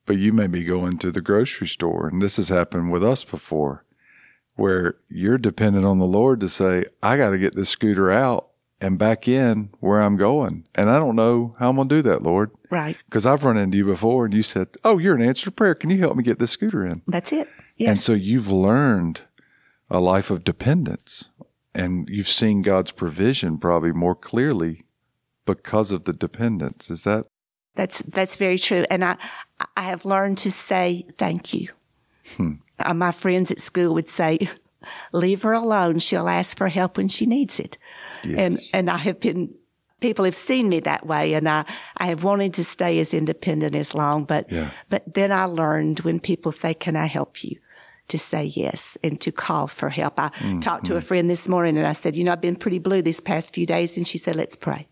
but 0.06 0.18
you 0.18 0.32
may 0.32 0.48
be 0.48 0.64
going 0.64 0.98
to 1.00 1.12
the 1.12 1.22
grocery 1.22 1.68
store 1.68 2.08
and 2.08 2.22
this 2.22 2.38
has 2.38 2.50
happened 2.50 2.92
with 2.92 3.04
us 3.04 3.24
before 3.24 3.84
where 4.56 4.96
you're 5.08 5.38
dependent 5.38 5.86
on 5.86 6.00
the 6.00 6.06
Lord 6.06 6.40
to 6.40 6.50
say, 6.50 6.86
I 7.02 7.18
got 7.18 7.32
to 7.32 7.38
get 7.38 7.56
this 7.56 7.70
scooter 7.70 8.12
out 8.12 8.50
and 8.80 9.00
back 9.00 9.28
in 9.28 9.70
where 9.80 10.02
I'm 10.02 10.18
going. 10.18 10.68
And 10.76 10.90
I 10.90 11.00
don't 11.00 11.16
know 11.16 11.54
how 11.58 11.70
I'm 11.70 11.76
going 11.76 11.90
to 11.90 11.96
do 11.96 12.02
that, 12.04 12.22
Lord. 12.22 12.52
Right. 12.70 12.98
Because 13.06 13.26
I've 13.26 13.44
run 13.44 13.58
into 13.58 13.78
you 13.78 13.86
before 13.86 14.26
and 14.26 14.34
you 14.34 14.44
said, 14.44 14.68
Oh, 14.84 14.98
you're 14.98 15.16
an 15.16 15.22
answer 15.22 15.46
to 15.46 15.52
prayer. 15.52 15.74
Can 15.74 15.90
you 15.90 16.00
help 16.00 16.16
me 16.16 16.24
get 16.24 16.40
this 16.40 16.52
scooter 16.52 16.86
in? 16.86 17.02
That's 17.08 17.32
it. 17.32 17.50
Yes. 17.78 17.90
And 17.90 18.00
so 18.00 18.14
you've 18.14 18.52
learned 18.52 19.22
a 19.90 20.00
life 20.00 20.30
of 20.30 20.44
dependence 20.44 21.30
and 21.74 22.08
you've 22.10 22.28
seen 22.28 22.62
God's 22.62 22.92
provision 22.92 23.58
probably 23.58 23.92
more 23.92 24.16
clearly 24.16 24.86
because 25.46 25.92
of 25.92 26.06
the 26.06 26.14
dependence. 26.14 26.90
Is 26.90 27.04
that? 27.04 27.26
That's, 27.76 28.04
that's 28.04 28.36
very 28.36 28.58
true. 28.58 28.86
And 28.92 29.04
I, 29.04 29.18
I 29.76 29.84
have 29.84 30.06
learned 30.06 30.38
to 30.40 30.52
say 30.52 31.06
thank 31.18 31.54
you. 31.54 31.70
Hmm 32.38 32.54
uh, 32.80 32.94
my 32.94 33.12
friends 33.12 33.52
at 33.52 33.60
school 33.60 33.94
would 33.94 34.10
say, 34.10 34.40
leave 35.12 35.42
her 35.44 35.54
alone. 35.54 36.00
She'll 36.00 36.30
ask 36.30 36.58
for 36.58 36.68
help 36.68 36.98
when 36.98 37.08
she 37.08 37.26
needs 37.26 37.60
it. 37.60 37.78
Yes. 38.24 38.38
And, 38.38 38.60
and 38.74 38.90
I 38.90 38.98
have 38.98 39.20
been, 39.20 39.54
people 40.00 40.26
have 40.26 40.36
seen 40.36 40.70
me 40.70 40.80
that 40.82 41.06
way 41.06 41.34
and 41.34 41.48
I, 41.48 41.66
I 41.98 42.08
have 42.08 42.24
wanted 42.24 42.54
to 42.56 42.64
stay 42.64 43.00
as 43.00 43.14
independent 43.14 43.76
as 43.76 43.94
long, 43.96 44.26
but, 44.26 44.52
yeah. 44.52 44.72
but 44.90 45.14
then 45.14 45.32
I 45.32 45.46
learned 45.46 46.02
when 46.02 46.20
people 46.20 46.52
say, 46.52 46.74
can 46.74 46.96
I 46.96 47.06
help 47.06 47.44
you? 47.44 47.60
To 48.10 48.20
say 48.20 48.44
yes 48.44 48.98
and 49.02 49.20
to 49.22 49.32
call 49.32 49.68
for 49.68 49.88
help. 49.88 50.20
I 50.20 50.28
mm, 50.40 50.62
talked 50.62 50.88
to 50.88 50.94
mm. 50.94 50.98
a 50.98 51.02
friend 51.02 51.30
this 51.30 51.48
morning 51.48 51.78
and 51.78 51.88
I 51.88 51.94
said, 51.94 52.18
you 52.18 52.26
know, 52.26 52.34
I've 52.34 52.42
been 52.42 52.58
pretty 52.58 52.80
blue 52.80 53.02
these 53.02 53.22
past 53.22 53.54
few 53.56 53.66
days. 53.66 53.96
And 53.96 54.06
she 54.06 54.18
said, 54.18 54.36
let's 54.36 54.58
pray. 54.58 54.90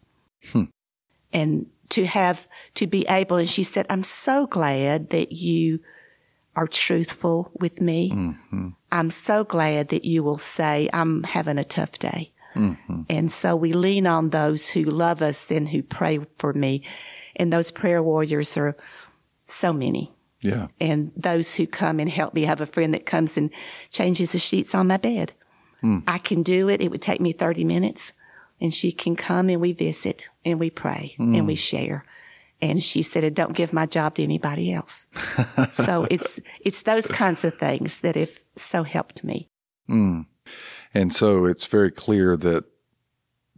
Hmm. 0.51 0.63
And 1.33 1.67
to 1.89 2.05
have, 2.05 2.47
to 2.75 2.87
be 2.87 3.05
able, 3.09 3.37
and 3.37 3.49
she 3.49 3.63
said, 3.63 3.85
I'm 3.89 4.03
so 4.03 4.47
glad 4.47 5.09
that 5.09 5.31
you 5.31 5.79
are 6.55 6.67
truthful 6.67 7.51
with 7.59 7.81
me. 7.81 8.11
Mm-hmm. 8.11 8.69
I'm 8.91 9.09
so 9.09 9.43
glad 9.43 9.89
that 9.89 10.03
you 10.03 10.23
will 10.23 10.37
say, 10.37 10.89
I'm 10.93 11.23
having 11.23 11.57
a 11.57 11.63
tough 11.63 11.99
day. 11.99 12.31
Mm-hmm. 12.55 13.03
And 13.09 13.31
so 13.31 13.55
we 13.55 13.73
lean 13.73 14.05
on 14.07 14.29
those 14.29 14.69
who 14.69 14.83
love 14.83 15.21
us 15.21 15.49
and 15.51 15.69
who 15.69 15.81
pray 15.81 16.19
for 16.37 16.53
me. 16.53 16.83
And 17.35 17.51
those 17.51 17.71
prayer 17.71 18.03
warriors 18.03 18.57
are 18.57 18.75
so 19.45 19.71
many. 19.71 20.11
Yeah. 20.41 20.67
And 20.79 21.11
those 21.15 21.55
who 21.55 21.67
come 21.67 21.99
and 21.99 22.09
help 22.09 22.33
me. 22.33 22.43
I 22.43 22.47
have 22.47 22.61
a 22.61 22.65
friend 22.65 22.93
that 22.93 23.05
comes 23.05 23.37
and 23.37 23.51
changes 23.89 24.33
the 24.33 24.39
sheets 24.39 24.75
on 24.75 24.87
my 24.87 24.97
bed. 24.97 25.33
Mm. 25.83 26.03
I 26.07 26.17
can 26.17 26.43
do 26.43 26.67
it. 26.67 26.81
It 26.81 26.91
would 26.91 27.01
take 27.01 27.21
me 27.21 27.31
30 27.31 27.63
minutes. 27.63 28.13
And 28.61 28.73
she 28.73 28.91
can 28.91 29.15
come 29.15 29.49
and 29.49 29.59
we 29.59 29.73
visit 29.73 30.29
and 30.45 30.59
we 30.59 30.69
pray 30.69 31.15
mm. 31.19 31.35
and 31.35 31.47
we 31.47 31.55
share. 31.55 32.05
And 32.61 32.81
she 32.81 33.01
said, 33.01 33.33
don't 33.33 33.55
give 33.55 33.73
my 33.73 33.87
job 33.87 34.15
to 34.15 34.23
anybody 34.23 34.71
else. 34.71 35.07
so 35.71 36.05
it's, 36.11 36.39
it's 36.59 36.83
those 36.83 37.07
kinds 37.07 37.43
of 37.43 37.57
things 37.57 38.01
that 38.01 38.15
have 38.15 38.39
so 38.55 38.83
helped 38.83 39.23
me. 39.23 39.49
Mm. 39.89 40.27
And 40.93 41.11
so 41.11 41.45
it's 41.45 41.65
very 41.65 41.89
clear 41.89 42.37
that 42.37 42.65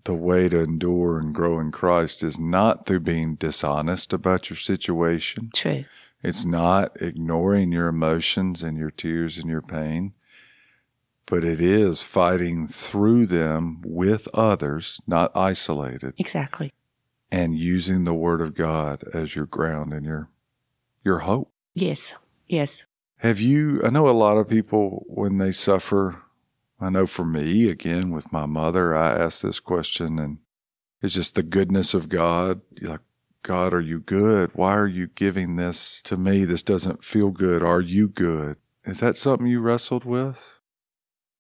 the 0.05 0.13
way 0.13 0.49
to 0.49 0.59
endure 0.59 1.19
and 1.19 1.33
grow 1.33 1.59
in 1.59 1.71
Christ 1.71 2.23
is 2.23 2.39
not 2.39 2.85
through 2.85 3.01
being 3.01 3.35
dishonest 3.35 4.13
about 4.13 4.49
your 4.49 4.57
situation. 4.57 5.49
True. 5.53 5.85
It's 6.21 6.45
not 6.45 7.01
ignoring 7.01 7.71
your 7.71 7.87
emotions 7.87 8.63
and 8.63 8.77
your 8.77 8.91
tears 8.91 9.37
and 9.37 9.49
your 9.49 9.61
pain, 9.61 10.13
but 11.25 11.43
it 11.43 11.61
is 11.61 12.01
fighting 12.01 12.67
through 12.67 13.25
them 13.25 13.81
with 13.85 14.27
others, 14.33 15.01
not 15.07 15.35
isolated. 15.35 16.13
Exactly 16.17 16.73
and 17.33 17.57
using 17.57 18.03
the 18.03 18.13
word 18.13 18.41
of 18.41 18.53
God 18.53 19.03
as 19.11 19.35
your 19.35 19.47
ground 19.47 19.91
and 19.91 20.05
your 20.05 20.29
your 21.03 21.19
hope. 21.19 21.51
Yes. 21.73 22.13
Yes. 22.47 22.85
Have 23.17 23.41
you 23.41 23.81
I 23.83 23.89
know 23.89 24.07
a 24.07 24.11
lot 24.11 24.37
of 24.37 24.47
people 24.47 25.03
when 25.07 25.39
they 25.39 25.51
suffer 25.51 26.21
I 26.79 26.91
know 26.91 27.07
for 27.07 27.25
me 27.25 27.69
again 27.69 28.11
with 28.11 28.31
my 28.31 28.45
mother 28.45 28.95
I 28.95 29.17
ask 29.17 29.41
this 29.41 29.59
question 29.59 30.19
and 30.19 30.37
it's 31.01 31.15
just 31.15 31.33
the 31.33 31.41
goodness 31.41 31.95
of 31.95 32.07
God. 32.07 32.61
You're 32.75 32.91
like 32.91 32.99
God, 33.41 33.73
are 33.73 33.81
you 33.81 33.99
good? 33.99 34.51
Why 34.53 34.77
are 34.77 34.87
you 34.87 35.07
giving 35.07 35.55
this 35.55 36.03
to 36.03 36.15
me? 36.15 36.45
This 36.45 36.61
doesn't 36.61 37.03
feel 37.03 37.31
good. 37.31 37.63
Are 37.63 37.81
you 37.81 38.07
good? 38.07 38.57
Is 38.85 38.99
that 38.99 39.17
something 39.17 39.47
you 39.47 39.59
wrestled 39.59 40.05
with? 40.05 40.59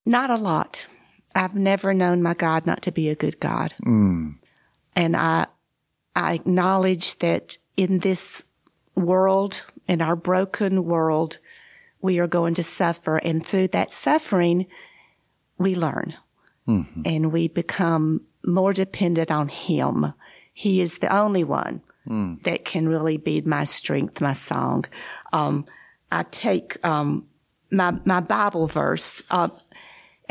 Not 0.05 0.29
a 0.29 0.35
lot. 0.35 0.87
I've 1.35 1.55
never 1.55 1.93
known 1.93 2.21
my 2.21 2.33
God 2.33 2.65
not 2.65 2.81
to 2.83 2.91
be 2.91 3.09
a 3.09 3.15
good 3.15 3.39
God. 3.39 3.73
Mm. 3.83 4.35
And 4.95 5.15
I 5.15 5.47
I 6.15 6.33
acknowledge 6.33 7.17
that 7.19 7.57
in 7.75 7.99
this 7.99 8.43
world, 8.95 9.65
in 9.87 10.01
our 10.01 10.15
broken 10.15 10.85
world, 10.85 11.39
we 12.01 12.19
are 12.19 12.27
going 12.27 12.53
to 12.55 12.63
suffer. 12.63 13.17
And 13.17 13.43
through 13.45 13.69
that 13.69 13.91
suffering, 13.91 14.67
we 15.57 15.75
learn 15.75 16.15
mm-hmm. 16.67 17.01
and 17.05 17.31
we 17.31 17.47
become 17.47 18.21
more 18.45 18.73
dependent 18.73 19.31
on 19.31 19.47
Him. 19.47 20.13
He 20.53 20.81
is 20.81 20.99
the 20.99 21.13
only 21.13 21.43
one 21.43 21.81
mm. 22.07 22.41
that 22.43 22.65
can 22.65 22.87
really 22.87 23.17
be 23.17 23.41
my 23.41 23.63
strength, 23.63 24.21
my 24.21 24.33
song. 24.33 24.85
Um, 25.31 25.65
I 26.11 26.23
take 26.23 26.83
um, 26.85 27.25
my 27.71 27.97
my 28.05 28.19
Bible 28.19 28.67
verse, 28.67 29.23
uh, 29.31 29.49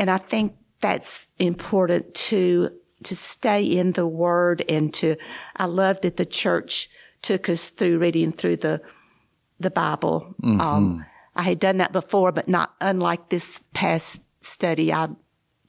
and 0.02 0.10
I 0.10 0.18
think 0.18 0.56
that's 0.80 1.28
important 1.38 2.12
to 2.14 2.72
to 3.04 3.14
stay 3.14 3.62
in 3.62 3.92
the 3.92 4.06
word 4.06 4.64
and 4.68 4.92
to, 4.94 5.16
I 5.56 5.66
love 5.66 6.00
that 6.00 6.16
the 6.16 6.24
church 6.24 6.88
took 7.20 7.48
us 7.48 7.68
through 7.68 7.98
reading 7.98 8.32
through 8.32 8.56
the, 8.56 8.80
the 9.60 9.70
Bible. 9.70 10.34
Mm-hmm. 10.42 10.60
Um, 10.60 11.06
I 11.36 11.42
had 11.42 11.60
done 11.60 11.76
that 11.78 11.92
before, 11.92 12.32
but 12.32 12.48
not 12.48 12.74
unlike 12.80 13.28
this 13.28 13.62
past 13.74 14.22
study. 14.40 14.92
I 14.92 15.08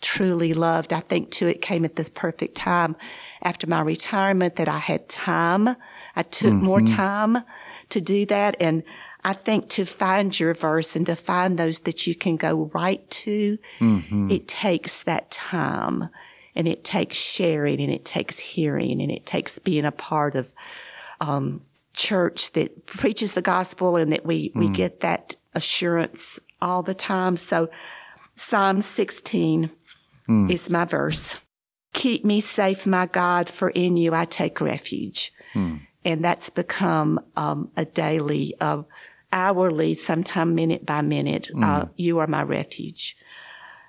truly 0.01 0.53
loved. 0.53 0.93
I 0.93 0.99
think 0.99 1.29
too, 1.31 1.47
it 1.47 1.61
came 1.61 1.85
at 1.85 1.95
this 1.95 2.09
perfect 2.09 2.55
time 2.55 2.95
after 3.43 3.67
my 3.67 3.81
retirement 3.81 4.55
that 4.55 4.67
I 4.67 4.79
had 4.79 5.09
time. 5.09 5.69
I 6.15 6.23
took 6.23 6.53
mm-hmm. 6.53 6.65
more 6.65 6.81
time 6.81 7.37
to 7.89 8.01
do 8.01 8.25
that. 8.27 8.57
And 8.59 8.83
I 9.23 9.33
think 9.33 9.69
to 9.69 9.85
find 9.85 10.37
your 10.37 10.53
verse 10.53 10.95
and 10.95 11.05
to 11.05 11.15
find 11.15 11.57
those 11.57 11.79
that 11.79 12.05
you 12.05 12.15
can 12.15 12.35
go 12.35 12.69
right 12.73 13.09
to, 13.09 13.57
mm-hmm. 13.79 14.29
it 14.29 14.47
takes 14.47 15.03
that 15.03 15.31
time 15.31 16.09
and 16.55 16.67
it 16.67 16.83
takes 16.83 17.17
sharing 17.17 17.81
and 17.81 17.91
it 17.91 18.05
takes 18.05 18.39
hearing 18.39 19.01
and 19.01 19.11
it 19.11 19.25
takes 19.25 19.59
being 19.59 19.85
a 19.85 19.91
part 19.91 20.35
of 20.35 20.51
um, 21.21 21.61
church 21.93 22.51
that 22.51 22.85
preaches 22.85 23.33
the 23.33 23.41
gospel 23.41 23.95
and 23.95 24.11
that 24.11 24.25
we, 24.25 24.49
mm. 24.49 24.55
we 24.55 24.69
get 24.69 25.01
that 25.01 25.35
assurance 25.53 26.39
all 26.61 26.83
the 26.83 26.93
time. 26.93 27.37
So 27.37 27.69
Psalm 28.35 28.81
16 28.81 29.69
mm. 30.27 30.51
is 30.51 30.69
my 30.69 30.85
verse. 30.85 31.39
Keep 31.93 32.25
me 32.25 32.41
safe, 32.41 32.87
my 32.87 33.05
God, 33.05 33.47
for 33.47 33.69
in 33.69 33.97
you 33.97 34.13
I 34.13 34.25
take 34.25 34.59
refuge. 34.59 35.31
Mm. 35.53 35.81
And 36.05 36.23
that's 36.23 36.49
become 36.49 37.19
um, 37.35 37.71
a 37.77 37.85
daily, 37.85 38.55
uh, 38.59 38.83
hourly, 39.33 39.95
sometime 39.95 40.55
minute 40.55 40.85
by 40.85 41.01
minute. 41.01 41.49
Mm. 41.53 41.63
Uh, 41.63 41.85
you 41.97 42.19
are 42.19 42.27
my 42.27 42.43
refuge. 42.43 43.17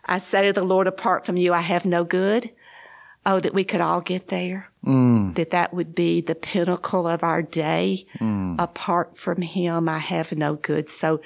I 0.04 0.18
say 0.18 0.46
to 0.46 0.52
the 0.52 0.64
Lord, 0.64 0.86
apart 0.86 1.24
from 1.24 1.36
you, 1.36 1.52
I 1.52 1.60
have 1.60 1.86
no 1.86 2.02
good. 2.02 2.50
Oh, 3.26 3.40
that 3.40 3.54
we 3.54 3.64
could 3.64 3.80
all 3.80 4.00
get 4.00 4.28
there. 4.28 4.70
Mm. 4.84 5.34
That 5.36 5.50
that 5.50 5.72
would 5.72 5.94
be 5.94 6.20
the 6.20 6.34
pinnacle 6.34 7.06
of 7.06 7.22
our 7.22 7.42
day. 7.42 8.06
Mm. 8.18 8.56
Apart 8.58 9.16
from 9.16 9.40
him, 9.40 9.88
I 9.88 9.98
have 9.98 10.36
no 10.36 10.56
good. 10.56 10.88
So 10.88 11.22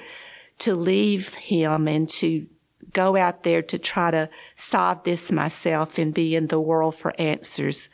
to 0.59 0.75
leave 0.75 1.35
him 1.35 1.87
and 1.87 2.09
to 2.09 2.47
go 2.93 3.17
out 3.17 3.43
there 3.43 3.61
to 3.61 3.77
try 3.77 4.11
to 4.11 4.29
solve 4.55 5.03
this 5.03 5.31
myself 5.31 5.97
and 5.97 6.13
be 6.13 6.35
in 6.35 6.47
the 6.47 6.59
world 6.59 6.95
for 6.95 7.13
answers, 7.19 7.89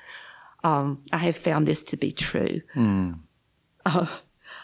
um, 0.63 1.03
I 1.11 1.17
have 1.17 1.37
found 1.37 1.67
this 1.67 1.83
to 1.83 1.97
be 1.97 2.11
true. 2.11 2.61
Mm. 2.75 3.19
Uh, 3.85 4.07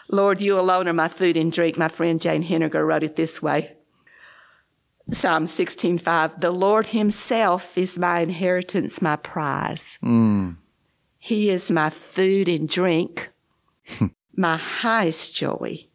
Lord, 0.08 0.40
you 0.40 0.58
alone 0.58 0.88
are 0.88 0.92
my 0.92 1.08
food 1.08 1.36
and 1.36 1.52
drink. 1.52 1.78
My 1.78 1.88
friend 1.88 2.20
Jane 2.20 2.44
Henniger 2.44 2.86
wrote 2.86 3.02
it 3.02 3.16
this 3.16 3.40
way. 3.40 3.76
Psalm 5.10 5.46
16:5 5.46 6.40
The 6.40 6.50
Lord 6.50 6.86
himself 6.86 7.76
is 7.76 7.98
my 7.98 8.20
inheritance 8.20 9.02
my 9.02 9.16
prize. 9.16 9.98
Mm. 10.02 10.56
He 11.18 11.50
is 11.50 11.70
my 11.70 11.90
food 11.90 12.48
and 12.48 12.68
drink, 12.68 13.30
my 14.36 14.56
highest 14.56 15.36
joy. 15.36 15.86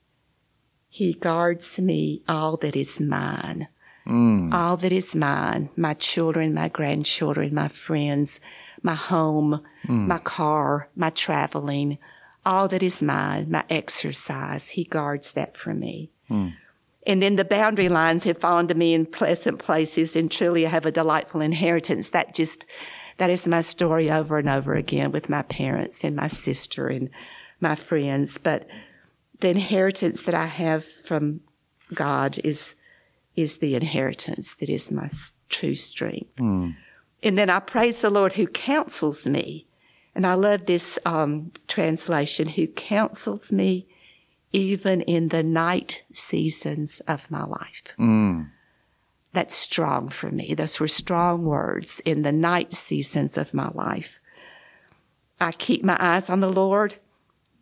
He 0.90 1.14
guards 1.14 1.80
me 1.80 2.24
all 2.28 2.58
that 2.58 2.76
is 2.76 3.00
mine. 3.00 3.68
Mm. 4.08 4.54
All 4.54 4.78
that 4.78 4.92
is 4.92 5.14
mine, 5.16 5.70
my 5.76 5.94
children, 5.96 6.54
my 6.54 6.70
grandchildren, 6.70 7.54
my 7.54 7.68
friends, 7.68 8.40
my 8.82 8.96
home, 8.96 9.62
mm. 9.86 10.08
my 10.08 10.20
car, 10.20 10.90
my 10.96 11.10
traveling, 11.10 11.98
all 12.48 12.70
that 12.70 12.82
is 12.82 13.04
mine, 13.04 13.52
my 13.52 13.64
exercise. 13.70 14.70
He 14.70 14.86
guards 14.86 15.34
that 15.34 15.58
for 15.58 15.74
me. 15.74 16.10
Mm. 16.30 16.54
And 17.06 17.22
then 17.22 17.36
the 17.36 17.46
boundary 17.46 17.90
lines 17.90 18.24
have 18.24 18.38
fallen 18.38 18.68
to 18.68 18.74
me 18.74 18.94
in 18.94 19.06
pleasant 19.06 19.60
places 19.60 20.16
and 20.16 20.32
truly 20.32 20.66
I 20.66 20.70
have 20.70 20.86
a 20.86 20.92
delightful 20.92 21.42
inheritance. 21.42 22.10
That 22.10 22.34
just, 22.34 22.66
that 23.18 23.30
is 23.30 23.48
my 23.48 23.62
story 23.62 24.10
over 24.10 24.38
and 24.38 24.48
over 24.48 24.76
again 24.76 25.12
with 25.12 25.30
my 25.30 25.42
parents 25.42 26.04
and 26.06 26.16
my 26.16 26.28
sister 26.28 26.88
and 26.88 27.10
my 27.60 27.76
friends. 27.76 28.38
But 28.38 28.68
the 29.40 29.50
inheritance 29.50 30.24
that 30.24 30.34
I 30.34 30.46
have 30.46 30.86
from 30.86 31.42
God 31.94 32.40
is, 32.46 32.76
is 33.36 33.58
the 33.58 33.76
inheritance 33.76 34.56
that 34.56 34.70
is 34.70 34.90
my 34.90 35.10
true 35.50 35.76
strength. 35.76 36.34
Mm. 36.38 36.76
And 37.24 37.38
then 37.38 37.50
I 37.50 37.60
praise 37.60 38.00
the 38.00 38.10
Lord 38.10 38.34
who 38.34 38.48
counsels 38.48 39.28
me. 39.28 39.67
And 40.18 40.26
I 40.26 40.34
love 40.34 40.66
this 40.66 40.98
um, 41.06 41.52
translation, 41.68 42.48
who 42.48 42.66
counsels 42.66 43.52
me 43.52 43.88
even 44.52 45.02
in 45.02 45.28
the 45.28 45.44
night 45.44 46.04
seasons 46.12 47.02
of 47.02 47.30
my 47.30 47.46
life. 47.46 47.94
Mm. 48.00 48.50
That's 49.34 49.54
strong 49.54 50.10
for 50.10 50.32
me. 50.32 50.56
Those 50.56 50.80
were 50.80 50.88
strong 50.88 51.46
words 51.46 52.00
in 52.00 52.24
the 52.24 52.32
night 52.32 52.74
seasons 52.74 53.38
of 53.38 53.54
my 53.54 53.70
life. 53.76 54.20
I 55.40 55.52
keep 55.52 55.84
my 55.84 55.96
eyes 56.00 56.32
on 56.32 56.40
the 56.40 56.52
Lord. 56.52 56.96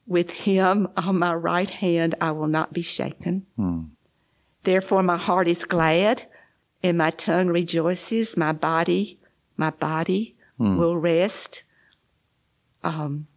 With 0.08 0.32
him 0.32 0.88
on 0.96 1.20
my 1.20 1.36
right 1.36 1.70
hand, 1.70 2.16
I 2.22 2.32
will 2.32 2.48
not 2.48 2.72
be 2.72 2.84
shaken. 2.84 3.46
Mm. 3.60 3.90
Therefore, 4.64 5.04
my 5.04 5.18
heart 5.18 5.50
is 5.50 5.66
glad 5.66 6.24
and 6.82 6.98
my 6.98 7.10
tongue 7.10 7.50
rejoices. 7.50 8.38
My 8.38 8.54
body, 8.54 9.20
my 9.58 9.72
body 9.72 10.38
mm. 10.58 10.78
will 10.78 10.96
rest, 10.96 11.64
um, 12.86 13.28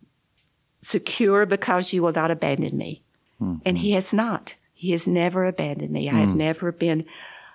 secure 0.80 1.46
because 1.46 1.92
you 1.92 2.02
will 2.02 2.12
not 2.12 2.30
abandon 2.30 2.76
me. 2.76 3.02
Mm-hmm. 3.40 3.62
And 3.64 3.78
he 3.78 3.92
has 3.92 4.12
not. 4.12 4.54
He 4.74 4.92
has 4.92 5.08
never 5.08 5.44
abandoned 5.44 5.90
me. 5.90 6.08
I 6.08 6.14
have 6.14 6.30
mm. 6.30 6.36
never 6.36 6.70
been 6.70 7.06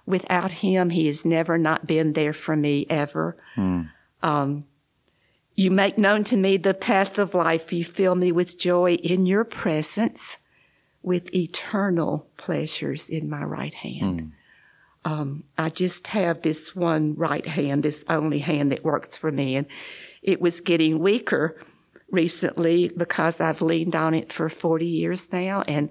without 0.06 0.52
him. 0.52 0.90
He 0.90 1.08
has 1.08 1.24
never 1.24 1.58
not 1.58 1.88
been 1.88 2.14
there 2.14 2.34
for 2.34 2.56
me 2.56 2.86
ever. 2.90 3.38
Mm. 3.56 3.90
Um, 4.22 4.66
you 5.56 5.72
make 5.72 5.98
known 5.98 6.24
to 6.26 6.38
me 6.38 6.58
the 6.58 6.74
path 6.74 7.18
of 7.18 7.34
life. 7.34 7.72
You 7.72 7.86
fill 7.86 8.16
me 8.16 8.32
with 8.32 8.58
joy 8.58 8.96
in 8.96 9.26
your 9.26 9.46
presence, 9.46 10.38
with 11.02 11.34
eternal 11.34 12.28
pleasures 12.38 13.10
in 13.10 13.30
my 13.30 13.44
right 13.44 13.74
hand. 13.74 14.22
Mm. 14.22 14.32
Um, 15.06 15.44
I 15.58 15.70
just 15.70 16.08
have 16.08 16.42
this 16.42 16.76
one 16.76 17.16
right 17.16 17.46
hand, 17.46 17.84
this 17.84 18.04
only 18.10 18.40
hand 18.40 18.72
that 18.72 18.84
works 18.84 19.18
for 19.18 19.32
me. 19.32 19.58
And 19.58 19.68
it 20.22 20.42
was 20.42 20.62
getting 20.62 21.00
weaker 21.00 21.58
recently 22.14 22.90
because 22.96 23.42
I've 23.42 23.62
leaned 23.62 23.96
on 23.96 24.14
it 24.14 24.32
for 24.32 24.48
40 24.48 24.86
years 24.86 25.34
now 25.34 25.64
and 25.68 25.90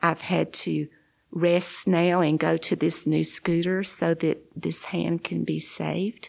I've 0.00 0.20
had 0.20 0.52
to 0.54 0.88
rest 1.30 1.86
now 1.86 2.20
and 2.20 2.38
go 2.38 2.56
to 2.56 2.74
this 2.74 3.06
new 3.06 3.22
scooter 3.22 3.84
so 3.84 4.12
that 4.12 4.42
this 4.60 4.84
hand 4.84 5.22
can 5.22 5.44
be 5.44 5.60
saved. 5.60 6.28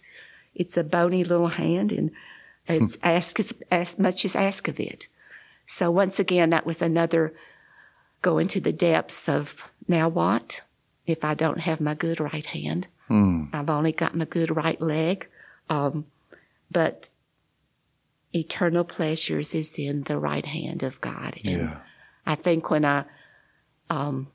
It's 0.53 0.77
a 0.77 0.83
bony 0.83 1.23
little 1.23 1.47
hand 1.47 1.91
and 1.91 2.11
it's 2.67 2.97
ask 3.01 3.39
as, 3.39 3.53
as 3.71 3.97
much 3.97 4.23
as 4.23 4.35
ask 4.35 4.67
of 4.67 4.79
it. 4.79 5.07
So 5.65 5.89
once 5.89 6.19
again, 6.19 6.51
that 6.51 6.65
was 6.65 6.81
another 6.81 7.33
go 8.21 8.37
into 8.37 8.59
the 8.59 8.71
depths 8.71 9.27
of 9.27 9.71
now 9.87 10.09
what 10.09 10.61
if 11.07 11.25
I 11.25 11.33
don't 11.33 11.59
have 11.59 11.81
my 11.81 11.95
good 11.95 12.19
right 12.19 12.45
hand? 12.45 12.87
Mm. 13.09 13.49
I've 13.51 13.69
only 13.69 13.91
got 13.93 14.15
my 14.15 14.25
good 14.25 14.55
right 14.55 14.79
leg. 14.79 15.27
Um, 15.69 16.05
but 16.69 17.09
eternal 18.33 18.83
pleasures 18.83 19.53
is 19.55 19.77
in 19.77 20.03
the 20.03 20.19
right 20.19 20.45
hand 20.45 20.83
of 20.83 20.99
God. 21.01 21.39
And 21.45 21.61
yeah. 21.61 21.77
I 22.25 22.35
think 22.35 22.69
when 22.69 22.85
I 22.85 23.05
um, 23.89 24.27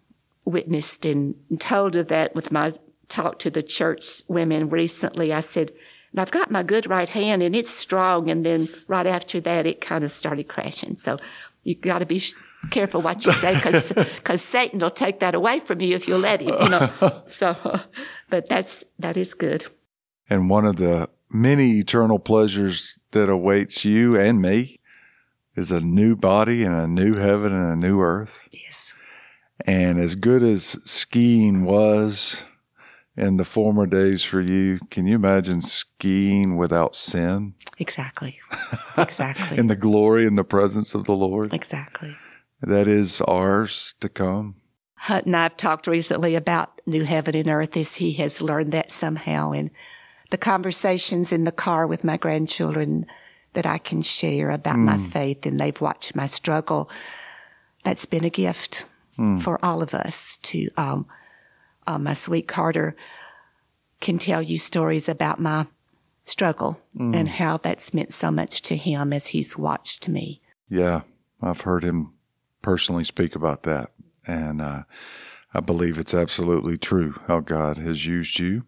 witnessed 0.44 1.04
and 1.04 1.34
told 1.58 1.96
of 1.96 2.08
that 2.08 2.34
with 2.34 2.52
my 2.52 2.74
talk 3.08 3.38
to 3.40 3.50
the 3.50 3.62
church 3.62 4.22
women 4.28 4.68
recently, 4.68 5.32
I 5.32 5.40
said, 5.40 5.72
and 6.12 6.20
I've 6.20 6.30
got 6.30 6.50
my 6.50 6.62
good 6.62 6.87
right 6.87 7.08
hand 7.08 7.42
and 7.42 7.54
it's 7.54 7.70
strong. 7.70 8.30
And 8.30 8.44
then 8.44 8.68
right 8.87 9.06
after 9.06 9.40
that, 9.40 9.66
it 9.66 9.80
kind 9.80 10.04
of 10.04 10.11
started 10.11 10.48
crashing. 10.48 10.96
So 10.96 11.16
you 11.64 11.74
got 11.74 11.98
to 11.98 12.06
be 12.06 12.22
careful 12.70 13.02
what 13.02 13.24
you 13.24 13.32
say 13.32 13.54
because 13.54 13.92
because 13.92 14.42
Satan 14.54 14.78
will 14.80 14.90
take 14.90 15.20
that 15.20 15.34
away 15.34 15.61
from 15.61 15.80
you 15.80 15.94
if 15.94 16.08
you 16.08 16.16
let 16.16 16.40
him. 16.40 16.54
You 16.61 16.68
know. 16.68 17.22
so, 17.26 17.80
but 18.30 18.48
that's 18.48 18.84
that 18.98 19.16
is 19.16 19.34
good. 19.34 19.66
And 20.30 20.50
one 20.50 20.64
of 20.64 20.76
the 20.76 21.08
many 21.31 21.79
eternal 21.79 22.19
pleasures 22.19 22.99
that 23.12 23.29
awaits 23.29 23.85
you 23.85 24.19
and 24.19 24.41
me 24.41 24.81
is 25.55 25.73
a 25.73 25.81
new 25.81 26.14
body 26.17 26.64
and 26.64 26.75
a 26.75 26.87
new 26.87 27.14
heaven 27.14 27.53
and 27.53 27.73
a 27.73 27.77
new 27.77 28.01
earth. 28.01 28.49
Yes. 28.51 28.95
And 29.64 29.99
as 29.99 30.14
good 30.14 30.43
as 30.43 30.79
skiing 30.85 31.64
was 31.64 32.45
in 33.17 33.37
the 33.37 33.45
former 33.45 33.87
days 33.87 34.23
for 34.23 34.41
you, 34.41 34.79
can 34.91 35.07
you 35.07 35.17
imagine 35.17 35.61
skiing 35.61 36.57
without 36.57 36.95
sin? 36.95 37.55
Exactly. 37.79 38.38
Exactly. 38.97 39.59
in 39.59 39.69
the 39.69 39.77
glory 39.77 40.27
and 40.27 40.37
the 40.37 40.43
presence 40.43 40.93
of 40.93 41.05
the 41.05 41.14
Lord. 41.14 41.55
Exactly. 41.55 42.17
That 42.61 42.88
is 42.88 43.21
ours 43.21 43.95
to 44.01 44.09
come. 44.09 44.57
Hut 44.97 45.25
and 45.25 45.37
I 45.37 45.45
have 45.45 45.57
talked 45.57 45.87
recently 45.87 46.35
about 46.35 46.81
new 46.85 47.05
heaven 47.05 47.37
and 47.37 47.49
earth 47.49 47.77
as 47.77 47.95
he 47.95 48.14
has 48.14 48.43
learned 48.43 48.73
that 48.73 48.91
somehow. 48.91 49.53
And 49.53 49.71
the 50.31 50.38
conversations 50.38 51.33
in 51.33 51.45
the 51.45 51.53
car 51.53 51.87
with 51.87 52.05
my 52.05 52.17
grandchildren 52.17 53.07
that 53.55 53.67
I 53.67 53.79
can 53.79 54.03
share 54.03 54.51
about 54.51 54.77
mm. 54.77 54.85
my 54.85 54.99
faith 54.99 55.47
and 55.47 55.59
they've 55.59 55.81
watched 55.81 56.14
my 56.14 56.27
struggle. 56.27 56.91
That's 57.83 58.07
been 58.07 58.25
a 58.25 58.31
gift 58.31 58.87
mm. 59.19 59.41
for 59.41 59.59
all 59.64 59.83
of 59.83 59.95
us 59.95 60.37
to, 60.43 60.69
um, 60.77 61.07
uh, 61.87 61.99
my 61.99 62.12
sweet 62.12 62.47
Carter 62.47 62.95
can 64.01 64.19
tell 64.19 64.43
you 64.43 64.59
stories 64.59 65.09
about 65.09 65.41
my 65.41 65.67
struggle 66.25 66.81
mm. 66.95 67.17
and 67.17 67.29
how 67.29 67.57
that's 67.57 67.95
meant 67.95 68.12
so 68.12 68.31
much 68.31 68.61
to 68.62 68.77
him 68.77 69.12
as 69.12 69.29
he's 69.29 69.57
watched 69.57 70.09
me. 70.09 70.41
Yeah. 70.69 71.03
I've 71.41 71.62
heard 71.62 71.85
him 71.85 72.12
personally 72.62 73.05
speak 73.05 73.35
about 73.35 73.62
that. 73.62 73.91
And, 74.27 74.61
uh, 74.61 74.83
I 75.55 75.61
believe 75.61 75.97
it's 75.97 76.12
absolutely 76.12 76.77
true 76.77 77.14
how 77.27 77.41
God 77.41 77.79
has 77.79 78.05
used 78.05 78.38
you 78.38 78.67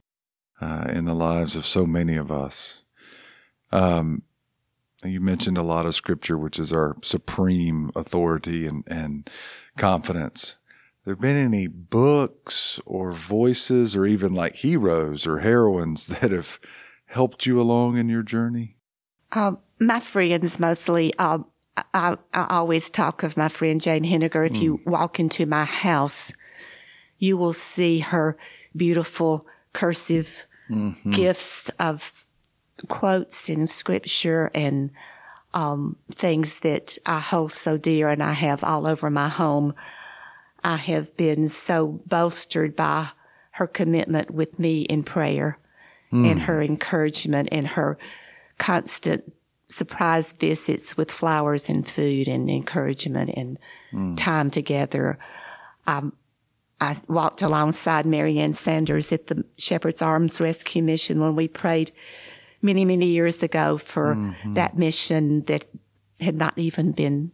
uh, 0.61 0.85
in 0.89 1.05
the 1.05 1.15
lives 1.15 1.57
of 1.57 1.67
so 1.67 1.87
many 1.87 2.17
of 2.17 2.31
us. 2.31 2.83
Um, 3.73 4.23
you 5.05 5.21
mentioned 5.21 5.57
a 5.57 5.63
lot 5.63 5.87
of 5.87 5.95
scripture, 5.95 6.37
which 6.37 6.59
is 6.59 6.73
our 6.73 6.97
supreme 7.03 7.91
authority 7.97 8.67
and, 8.67 8.85
and 8.87 9.31
confidence. 9.77 10.57
There 11.05 11.17
been 11.17 11.37
any 11.37 11.67
books 11.67 12.79
or 12.85 13.13
voices 13.13 13.97
or 13.97 14.05
even 14.05 14.35
like 14.35 14.57
heroes 14.57 15.27
or 15.27 15.39
heroines 15.39 16.07
that 16.21 16.31
have 16.31 16.61
helped 17.07 17.47
you 17.47 17.61
along 17.61 17.97
in 17.97 18.09
your 18.09 18.23
journey? 18.23 18.77
Um, 19.33 19.59
my 19.79 20.01
friends 20.01 20.59
mostly. 20.59 21.15
Um, 21.15 21.47
I, 21.95 22.17
I, 22.35 22.47
always 22.51 22.91
talk 22.91 23.23
of 23.23 23.37
my 23.37 23.49
friend 23.49 23.81
Jane 23.81 24.05
Henniger. 24.05 24.47
If 24.47 24.55
mm. 24.55 24.63
you 24.63 24.81
walk 24.85 25.19
into 25.19 25.47
my 25.47 25.65
house, 25.65 26.33
you 27.19 27.37
will 27.37 27.53
see 27.53 28.01
her 28.01 28.37
beautiful 28.77 29.47
cursive 29.73 30.47
mm-hmm. 30.71 31.11
gifts 31.11 31.69
of 31.79 32.25
quotes 32.89 33.49
in 33.49 33.67
scripture 33.67 34.51
and 34.55 34.91
um, 35.53 35.97
things 36.11 36.61
that 36.61 36.97
I 37.05 37.19
hold 37.19 37.53
so 37.53 37.77
dear 37.77 38.09
and 38.09 38.23
I 38.23 38.33
have 38.33 38.63
all 38.63 38.87
over 38.87 39.11
my 39.11 39.29
home. 39.29 39.75
I 40.63 40.77
have 40.77 41.17
been 41.17 41.49
so 41.49 42.01
bolstered 42.07 42.77
by 42.77 43.09
her 43.53 43.67
commitment 43.67 44.31
with 44.31 44.59
me 44.59 44.83
in 44.83 45.03
prayer 45.03 45.59
mm. 46.13 46.31
and 46.31 46.43
her 46.43 46.63
encouragement 46.63 47.49
and 47.51 47.67
her 47.67 47.99
constant 48.59 49.33
surprise 49.67 50.33
visits 50.33 50.97
with 50.97 51.11
flowers 51.11 51.69
and 51.69 51.87
food 51.87 52.29
and 52.29 52.51
encouragement 52.51 53.31
and 53.35 53.59
mm. 53.93 54.17
time 54.17 54.51
together. 54.51 55.19
Um, 55.87 56.13
I 56.81 56.97
walked 57.09 57.43
alongside 57.43 58.07
Marianne 58.07 58.55
Sanders 58.55 59.13
at 59.13 59.27
the 59.27 59.45
Shepherd's 59.59 60.01
Arms 60.01 60.41
Rescue 60.41 60.83
Mission 60.83 61.21
when 61.21 61.37
we 61.37 61.47
prayed 61.47 61.93
many, 62.63 62.85
many 62.85 63.07
years 63.07 63.43
ago 63.43 63.77
for 63.77 64.15
mm-hmm. 64.15 64.55
that 64.55 64.79
mission 64.79 65.43
that 65.45 65.67
had 66.21 66.37
not 66.37 66.57
even 66.59 66.93
been, 66.93 67.33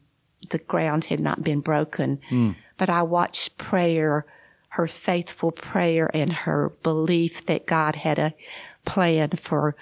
the 0.51 0.59
ground 0.59 1.07
had 1.07 1.21
not 1.21 1.43
been 1.43 1.61
broken. 1.61 2.21
Mm. 2.31 2.57
But 2.77 2.91
I 2.91 3.03
watched 3.03 3.57
prayer, 3.57 4.27
her 4.71 4.87
faithful 4.87 5.53
prayer 5.53 6.11
and 6.13 6.33
her 6.33 6.71
belief 6.83 7.47
that 7.47 7.67
God 7.67 7.97
had 7.97 8.19
a 8.19 8.35
plan 8.85 9.31
for 9.31 9.77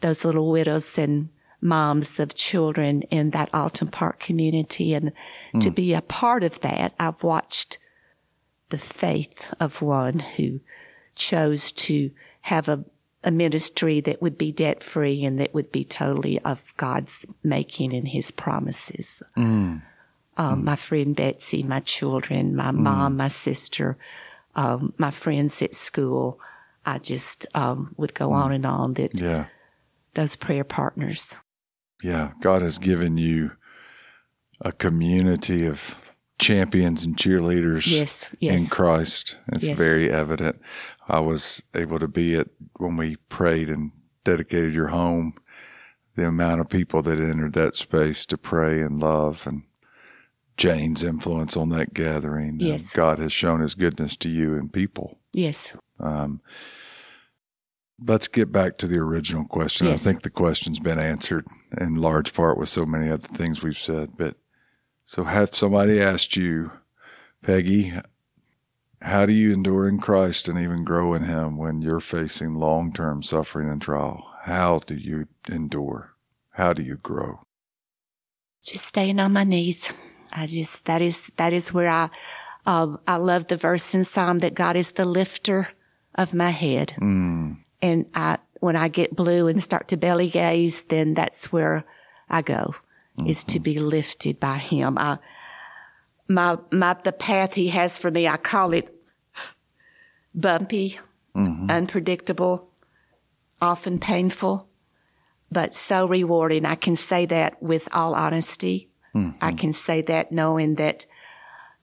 those 0.00 0.24
little 0.24 0.50
widows 0.50 0.98
and 0.98 1.28
moms 1.60 2.20
of 2.20 2.34
children 2.34 3.02
in 3.02 3.30
that 3.30 3.52
Alton 3.52 3.88
Park 3.88 4.20
community. 4.20 4.94
And 4.94 5.12
mm. 5.54 5.60
to 5.60 5.70
be 5.70 5.94
a 5.94 6.02
part 6.02 6.44
of 6.44 6.60
that, 6.60 6.94
I've 6.98 7.22
watched 7.22 7.78
the 8.70 8.78
faith 8.78 9.52
of 9.60 9.82
one 9.82 10.18
who 10.20 10.60
chose 11.14 11.72
to 11.72 12.10
have 12.42 12.68
a, 12.68 12.84
a 13.24 13.30
ministry 13.30 14.00
that 14.00 14.22
would 14.22 14.38
be 14.38 14.52
debt 14.52 14.82
free 14.82 15.24
and 15.24 15.38
that 15.40 15.54
would 15.54 15.72
be 15.72 15.84
totally 15.84 16.38
of 16.40 16.72
God's 16.76 17.26
making 17.42 17.92
and 17.92 18.08
his 18.08 18.30
promises. 18.30 19.22
Mm. 19.36 19.82
Um, 20.36 20.60
mm. 20.60 20.64
My 20.64 20.76
friend 20.76 21.16
Betsy, 21.16 21.62
my 21.62 21.80
children, 21.80 22.54
my 22.54 22.70
mm. 22.70 22.76
mom, 22.76 23.16
my 23.16 23.28
sister, 23.28 23.96
um, 24.54 24.92
my 24.98 25.10
friends 25.10 25.60
at 25.62 25.74
school. 25.74 26.40
I 26.86 26.98
just 26.98 27.46
um, 27.54 27.94
would 27.98 28.14
go 28.14 28.32
on 28.32 28.50
and 28.52 28.64
on 28.64 28.94
that 28.94 29.20
yeah. 29.20 29.46
those 30.14 30.36
prayer 30.36 30.64
partners. 30.64 31.36
Yeah, 32.02 32.32
God 32.40 32.62
has 32.62 32.78
given 32.78 33.18
you 33.18 33.52
a 34.60 34.72
community 34.72 35.66
of 35.66 35.96
champions 36.38 37.04
and 37.04 37.16
cheerleaders 37.16 37.86
yes, 37.86 38.34
yes. 38.38 38.62
in 38.62 38.68
Christ. 38.68 39.36
It's 39.48 39.64
yes. 39.64 39.78
very 39.78 40.10
evident. 40.10 40.60
I 41.08 41.20
was 41.20 41.62
able 41.74 41.98
to 41.98 42.08
be 42.08 42.36
at 42.36 42.48
when 42.76 42.96
we 42.96 43.16
prayed 43.28 43.68
and 43.68 43.92
dedicated 44.24 44.74
your 44.74 44.88
home, 44.88 45.34
the 46.16 46.26
amount 46.26 46.60
of 46.60 46.68
people 46.68 47.02
that 47.02 47.20
entered 47.20 47.54
that 47.54 47.74
space 47.74 48.26
to 48.26 48.38
pray 48.38 48.80
and 48.82 49.00
love 49.00 49.46
and 49.46 49.62
Jane's 50.56 51.04
influence 51.04 51.56
on 51.56 51.68
that 51.70 51.94
gathering. 51.94 52.58
Yes. 52.60 52.92
God 52.92 53.18
has 53.20 53.32
shown 53.32 53.60
his 53.60 53.74
goodness 53.74 54.16
to 54.18 54.28
you 54.28 54.54
and 54.54 54.72
people. 54.72 55.18
Yes. 55.32 55.76
Um, 56.00 56.40
let's 58.04 58.28
get 58.28 58.50
back 58.52 58.76
to 58.78 58.86
the 58.86 58.98
original 58.98 59.44
question. 59.44 59.86
Yes. 59.86 60.04
I 60.04 60.10
think 60.10 60.22
the 60.22 60.30
question's 60.30 60.80
been 60.80 60.98
answered 60.98 61.46
in 61.80 61.96
large 61.96 62.34
part 62.34 62.58
with 62.58 62.68
so 62.68 62.84
many 62.84 63.08
other 63.08 63.28
things 63.28 63.62
we've 63.62 63.78
said, 63.78 64.16
but 64.16 64.36
so 65.08 65.24
have 65.24 65.54
somebody 65.54 66.02
asked 66.02 66.36
you, 66.36 66.70
Peggy, 67.42 67.94
how 69.00 69.24
do 69.24 69.32
you 69.32 69.54
endure 69.54 69.88
in 69.88 69.96
Christ 69.96 70.48
and 70.48 70.58
even 70.58 70.84
grow 70.84 71.14
in 71.14 71.24
Him 71.24 71.56
when 71.56 71.80
you're 71.80 71.98
facing 71.98 72.52
long 72.52 72.92
term 72.92 73.22
suffering 73.22 73.70
and 73.70 73.80
trial? 73.80 74.30
How 74.42 74.80
do 74.80 74.94
you 74.94 75.26
endure? 75.48 76.12
How 76.50 76.74
do 76.74 76.82
you 76.82 76.98
grow? 76.98 77.40
Just 78.62 78.84
staying 78.84 79.18
on 79.18 79.32
my 79.32 79.44
knees. 79.44 79.90
I 80.30 80.44
just, 80.44 80.84
that 80.84 81.00
is, 81.00 81.28
that 81.36 81.54
is 81.54 81.72
where 81.72 81.88
I, 81.88 82.10
uh, 82.66 82.98
I 83.06 83.16
love 83.16 83.46
the 83.46 83.56
verse 83.56 83.94
in 83.94 84.04
Psalm 84.04 84.40
that 84.40 84.52
God 84.52 84.76
is 84.76 84.92
the 84.92 85.06
lifter 85.06 85.68
of 86.16 86.34
my 86.34 86.50
head. 86.50 86.92
Mm. 86.98 87.56
And 87.80 88.04
I, 88.12 88.36
when 88.60 88.76
I 88.76 88.88
get 88.88 89.16
blue 89.16 89.48
and 89.48 89.62
start 89.62 89.88
to 89.88 89.96
belly 89.96 90.28
gaze, 90.28 90.82
then 90.82 91.14
that's 91.14 91.50
where 91.50 91.86
I 92.28 92.42
go 92.42 92.74
mm-hmm. 93.18 93.28
is 93.28 93.44
to 93.44 93.60
be 93.60 93.78
lifted 93.78 94.40
by 94.40 94.58
him. 94.58 94.96
I, 94.98 95.18
my, 96.28 96.58
my, 96.70 96.94
the 97.02 97.12
path 97.12 97.54
he 97.54 97.68
has 97.68 97.98
for 97.98 98.10
me, 98.10 98.28
I 98.28 98.36
call 98.36 98.72
it 98.72 98.94
bumpy, 100.34 100.98
mm-hmm. 101.34 101.70
unpredictable, 101.70 102.70
often 103.60 103.98
painful, 103.98 104.68
but 105.50 105.74
so 105.74 106.06
rewarding. 106.06 106.64
I 106.64 106.74
can 106.74 106.96
say 106.96 107.26
that 107.26 107.62
with 107.62 107.88
all 107.92 108.14
honesty. 108.14 108.90
Mm-hmm. 109.14 109.38
I 109.40 109.52
can 109.52 109.72
say 109.72 110.02
that 110.02 110.30
knowing 110.30 110.76
that 110.76 111.06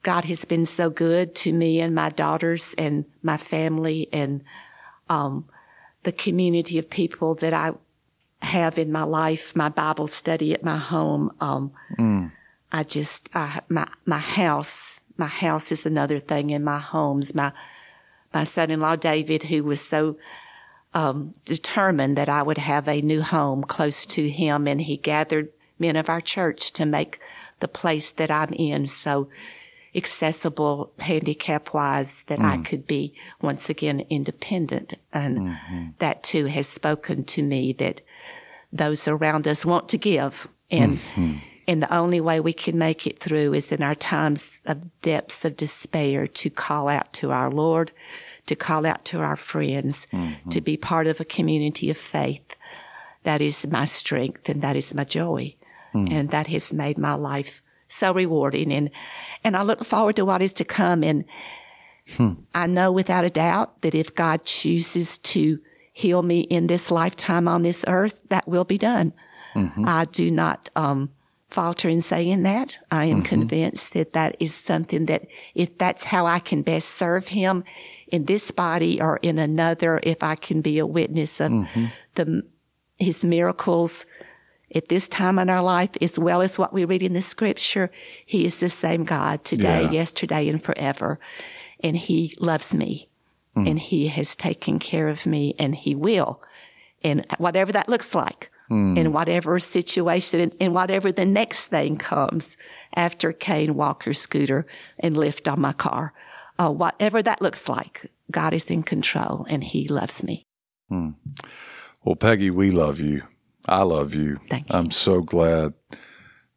God 0.02 0.24
has 0.26 0.44
been 0.44 0.64
so 0.64 0.88
good 0.90 1.34
to 1.36 1.52
me 1.52 1.80
and 1.80 1.94
my 1.94 2.10
daughters 2.10 2.74
and 2.78 3.04
my 3.22 3.36
family 3.36 4.08
and, 4.12 4.44
um, 5.08 5.48
the 6.04 6.12
community 6.12 6.78
of 6.78 6.88
people 6.88 7.34
that 7.34 7.52
I 7.52 7.72
have 8.46 8.78
in 8.78 8.90
my 8.90 9.02
life, 9.02 9.54
my 9.54 9.68
Bible 9.68 10.06
study 10.06 10.54
at 10.54 10.64
my 10.64 10.76
home. 10.76 11.32
Um, 11.40 11.72
mm. 11.98 12.32
I 12.72 12.82
just, 12.82 13.28
I, 13.34 13.60
my, 13.68 13.86
my 14.04 14.18
house, 14.18 15.00
my 15.16 15.26
house 15.26 15.70
is 15.72 15.86
another 15.86 16.18
thing 16.18 16.50
in 16.50 16.64
my 16.64 16.78
homes. 16.78 17.34
My, 17.34 17.52
my 18.32 18.44
son-in-law 18.44 18.96
David, 18.96 19.44
who 19.44 19.64
was 19.64 19.80
so, 19.80 20.16
um, 20.94 21.34
determined 21.44 22.16
that 22.16 22.28
I 22.28 22.42
would 22.42 22.58
have 22.58 22.88
a 22.88 23.02
new 23.02 23.22
home 23.22 23.64
close 23.64 24.06
to 24.06 24.28
him 24.28 24.66
and 24.66 24.80
he 24.80 24.96
gathered 24.96 25.50
men 25.78 25.96
of 25.96 26.08
our 26.08 26.20
church 26.20 26.72
to 26.72 26.86
make 26.86 27.20
the 27.60 27.68
place 27.68 28.10
that 28.12 28.30
I'm 28.30 28.52
in 28.52 28.86
so 28.86 29.28
accessible 29.94 30.92
handicap 30.98 31.72
wise 31.72 32.22
that 32.24 32.38
mm. 32.38 32.44
I 32.44 32.58
could 32.58 32.86
be 32.86 33.14
once 33.40 33.70
again 33.70 34.04
independent. 34.10 34.94
And 35.12 35.38
mm-hmm. 35.38 35.86
that 35.98 36.22
too 36.22 36.46
has 36.46 36.68
spoken 36.68 37.24
to 37.24 37.42
me 37.42 37.72
that 37.74 38.02
those 38.78 39.08
around 39.08 39.46
us 39.48 39.64
want 39.64 39.88
to 39.90 39.98
give. 39.98 40.48
And, 40.70 40.98
mm-hmm. 40.98 41.36
and 41.68 41.82
the 41.82 41.94
only 41.94 42.20
way 42.20 42.40
we 42.40 42.52
can 42.52 42.78
make 42.78 43.06
it 43.06 43.18
through 43.18 43.54
is 43.54 43.72
in 43.72 43.82
our 43.82 43.94
times 43.94 44.60
of 44.66 45.00
depths 45.02 45.44
of 45.44 45.56
despair 45.56 46.26
to 46.26 46.50
call 46.50 46.88
out 46.88 47.12
to 47.14 47.30
our 47.30 47.50
Lord, 47.50 47.92
to 48.46 48.56
call 48.56 48.86
out 48.86 49.04
to 49.06 49.20
our 49.20 49.36
friends, 49.36 50.06
mm-hmm. 50.12 50.50
to 50.50 50.60
be 50.60 50.76
part 50.76 51.06
of 51.06 51.20
a 51.20 51.24
community 51.24 51.90
of 51.90 51.96
faith. 51.96 52.56
That 53.22 53.40
is 53.40 53.66
my 53.66 53.84
strength 53.84 54.48
and 54.48 54.62
that 54.62 54.76
is 54.76 54.94
my 54.94 55.04
joy. 55.04 55.54
Mm. 55.94 56.10
And 56.12 56.30
that 56.30 56.46
has 56.48 56.72
made 56.72 56.98
my 56.98 57.14
life 57.14 57.62
so 57.88 58.12
rewarding. 58.12 58.72
And, 58.72 58.90
and 59.44 59.56
I 59.56 59.62
look 59.62 59.84
forward 59.84 60.16
to 60.16 60.24
what 60.24 60.42
is 60.42 60.52
to 60.54 60.64
come. 60.64 61.02
And 61.02 61.24
hmm. 62.16 62.32
I 62.54 62.66
know 62.66 62.92
without 62.92 63.24
a 63.24 63.30
doubt 63.30 63.82
that 63.82 63.94
if 63.94 64.14
God 64.14 64.44
chooses 64.44 65.18
to 65.18 65.60
heal 65.96 66.22
me 66.22 66.40
in 66.40 66.66
this 66.66 66.90
lifetime 66.90 67.48
on 67.48 67.62
this 67.62 67.82
earth, 67.88 68.28
that 68.28 68.46
will 68.46 68.64
be 68.64 68.76
done. 68.76 69.14
Mm-hmm. 69.54 69.84
I 69.88 70.04
do 70.04 70.30
not 70.30 70.68
um, 70.76 71.08
falter 71.48 71.88
in 71.88 72.02
saying 72.02 72.42
that. 72.42 72.76
I 72.90 73.06
am 73.06 73.22
mm-hmm. 73.22 73.24
convinced 73.24 73.94
that 73.94 74.12
that 74.12 74.36
is 74.38 74.54
something 74.54 75.06
that 75.06 75.26
if 75.54 75.78
that's 75.78 76.04
how 76.04 76.26
I 76.26 76.38
can 76.38 76.60
best 76.60 76.90
serve 76.90 77.28
Him 77.28 77.64
in 78.08 78.26
this 78.26 78.50
body 78.50 79.00
or 79.00 79.18
in 79.22 79.38
another, 79.38 79.98
if 80.02 80.22
I 80.22 80.34
can 80.34 80.60
be 80.60 80.78
a 80.78 80.86
witness 80.86 81.40
of 81.40 81.50
mm-hmm. 81.50 81.86
the 82.14 82.42
His 82.98 83.24
miracles 83.24 84.04
at 84.74 84.90
this 84.90 85.08
time 85.08 85.38
in 85.38 85.48
our 85.48 85.62
life, 85.62 85.96
as 86.02 86.18
well 86.18 86.42
as 86.42 86.58
what 86.58 86.74
we 86.74 86.84
read 86.84 87.02
in 87.02 87.14
the 87.14 87.22
Scripture, 87.22 87.90
He 88.26 88.44
is 88.44 88.60
the 88.60 88.68
same 88.68 89.04
God 89.04 89.44
today, 89.44 89.84
yeah. 89.84 89.92
yesterday, 89.92 90.46
and 90.50 90.62
forever, 90.62 91.18
and 91.82 91.96
He 91.96 92.36
loves 92.38 92.74
me 92.74 93.08
mm. 93.56 93.68
and 93.68 93.78
he 93.78 94.08
has 94.08 94.36
taken 94.36 94.78
care 94.78 95.08
of 95.08 95.26
me 95.26 95.54
and 95.58 95.74
he 95.74 95.94
will. 95.94 96.42
And 97.02 97.24
whatever 97.38 97.72
that 97.72 97.88
looks 97.88 98.14
like, 98.14 98.50
mm. 98.70 98.96
in 98.98 99.12
whatever 99.12 99.58
situation, 99.58 100.52
in 100.58 100.72
whatever 100.72 101.12
the 101.12 101.26
next 101.26 101.68
thing 101.68 101.96
comes 101.96 102.56
after 102.94 103.32
cane, 103.32 103.74
walker, 103.74 104.12
scooter, 104.12 104.66
and 104.98 105.16
lift 105.16 105.48
on 105.48 105.60
my 105.60 105.72
car, 105.72 106.12
uh, 106.58 106.70
whatever 106.70 107.22
that 107.22 107.42
looks 107.42 107.68
like, 107.68 108.10
God 108.30 108.54
is 108.54 108.70
in 108.70 108.82
control 108.82 109.46
and 109.48 109.62
he 109.62 109.88
loves 109.88 110.22
me. 110.22 110.44
Mm. 110.90 111.14
Well, 112.04 112.16
Peggy, 112.16 112.50
we 112.50 112.70
love 112.70 113.00
you. 113.00 113.22
I 113.68 113.82
love 113.82 114.14
you. 114.14 114.38
Thank 114.48 114.72
you. 114.72 114.78
I'm 114.78 114.90
so 114.90 115.22
glad 115.22 115.74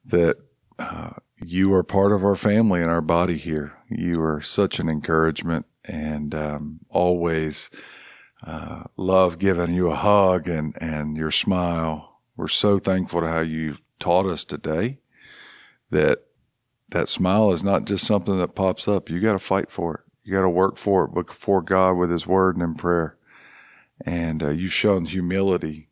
that 0.05 0.35
uh, 0.77 1.12
you 1.38 1.73
are 1.73 1.83
part 1.83 2.12
of 2.12 2.23
our 2.23 2.35
family 2.35 2.81
and 2.81 2.89
our 2.89 3.01
body 3.01 3.38
here. 3.38 3.73
You 3.89 4.21
are 4.21 4.41
such 4.41 4.79
an 4.79 4.89
encouragement 4.89 5.65
and 5.85 6.33
um, 6.35 6.79
always 6.89 7.69
uh, 8.45 8.83
love 8.97 9.39
giving 9.39 9.73
you 9.73 9.89
a 9.91 9.95
hug 9.95 10.47
and, 10.47 10.75
and 10.81 11.17
your 11.17 11.31
smile. 11.31 12.21
We're 12.35 12.47
so 12.47 12.79
thankful 12.79 13.21
to 13.21 13.27
how 13.27 13.41
you 13.41 13.77
taught 13.99 14.25
us 14.25 14.45
today 14.45 14.99
that 15.91 16.19
that 16.89 17.09
smile 17.09 17.51
is 17.51 17.63
not 17.63 17.85
just 17.85 18.05
something 18.05 18.37
that 18.39 18.55
pops 18.55 18.87
up. 18.87 19.09
You 19.09 19.19
got 19.19 19.33
to 19.33 19.39
fight 19.39 19.69
for 19.69 19.95
it. 19.95 20.01
You 20.23 20.33
got 20.33 20.41
to 20.41 20.49
work 20.49 20.77
for 20.77 21.05
it 21.05 21.13
before 21.13 21.61
God 21.61 21.93
with 21.93 22.09
His 22.09 22.25
Word 22.25 22.55
and 22.55 22.63
in 22.63 22.75
prayer. 22.75 23.17
And 24.05 24.41
uh, 24.41 24.49
you've 24.49 24.73
shown 24.73 25.05
humility 25.05 25.89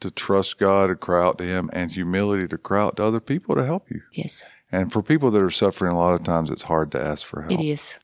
to 0.00 0.10
trust 0.10 0.58
God, 0.58 0.88
to 0.88 0.96
cry 0.96 1.24
out 1.24 1.38
to 1.38 1.44
Him, 1.44 1.70
and 1.72 1.90
humility 1.90 2.46
to 2.48 2.58
cry 2.58 2.82
out 2.82 2.96
to 2.96 3.04
other 3.04 3.20
people 3.20 3.54
to 3.54 3.64
help 3.64 3.90
you. 3.90 4.02
Yes. 4.12 4.44
And 4.72 4.92
for 4.92 5.02
people 5.02 5.30
that 5.30 5.42
are 5.42 5.50
suffering, 5.50 5.92
a 5.92 5.98
lot 5.98 6.14
of 6.14 6.24
times 6.24 6.50
it's 6.50 6.62
hard 6.62 6.92
to 6.92 7.00
ask 7.00 7.26
for 7.26 7.42
help. 7.42 7.52
It 7.52 7.64
is. 7.64 7.98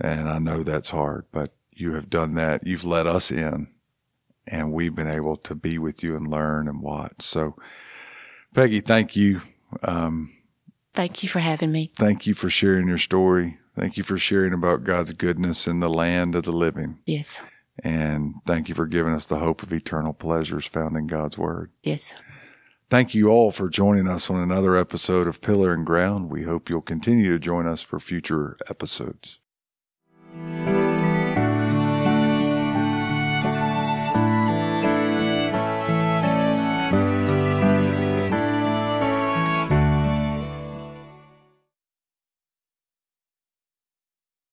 And 0.00 0.28
I 0.28 0.38
know 0.38 0.62
that's 0.62 0.90
hard, 0.90 1.24
but 1.32 1.54
you 1.72 1.94
have 1.94 2.10
done 2.10 2.34
that. 2.34 2.66
You've 2.66 2.84
let 2.84 3.06
us 3.06 3.30
in, 3.30 3.68
and 4.46 4.72
we've 4.72 4.94
been 4.94 5.08
able 5.08 5.36
to 5.36 5.54
be 5.54 5.78
with 5.78 6.02
you 6.02 6.16
and 6.16 6.28
learn 6.28 6.68
and 6.68 6.82
watch. 6.82 7.20
So, 7.20 7.56
Peggy, 8.54 8.80
thank 8.80 9.16
you. 9.16 9.42
Um, 9.82 10.34
thank 10.94 11.22
you 11.22 11.28
for 11.28 11.40
having 11.40 11.72
me. 11.72 11.92
Thank 11.96 12.26
you 12.26 12.34
for 12.34 12.50
sharing 12.50 12.88
your 12.88 12.98
story. 12.98 13.58
Thank 13.78 13.96
you 13.96 14.02
for 14.02 14.16
sharing 14.16 14.54
about 14.54 14.84
God's 14.84 15.12
goodness 15.12 15.66
in 15.66 15.80
the 15.80 15.90
land 15.90 16.34
of 16.34 16.44
the 16.44 16.52
living. 16.52 16.98
Yes. 17.04 17.40
And 17.84 18.34
thank 18.46 18.70
you 18.70 18.74
for 18.74 18.86
giving 18.86 19.12
us 19.12 19.26
the 19.26 19.38
hope 19.38 19.62
of 19.62 19.72
eternal 19.72 20.14
pleasures 20.14 20.64
found 20.64 20.96
in 20.96 21.06
God's 21.06 21.36
Word. 21.36 21.70
Yes. 21.82 22.14
Thank 22.88 23.14
you 23.14 23.28
all 23.28 23.50
for 23.50 23.68
joining 23.68 24.08
us 24.08 24.30
on 24.30 24.40
another 24.40 24.76
episode 24.76 25.26
of 25.26 25.42
Pillar 25.42 25.74
and 25.74 25.84
Ground. 25.84 26.30
We 26.30 26.44
hope 26.44 26.70
you'll 26.70 26.80
continue 26.80 27.32
to 27.32 27.38
join 27.38 27.66
us 27.66 27.82
for 27.82 27.98
future 27.98 28.56
episodes. 28.70 29.40
Thank 30.34 30.70
you. 30.70 30.75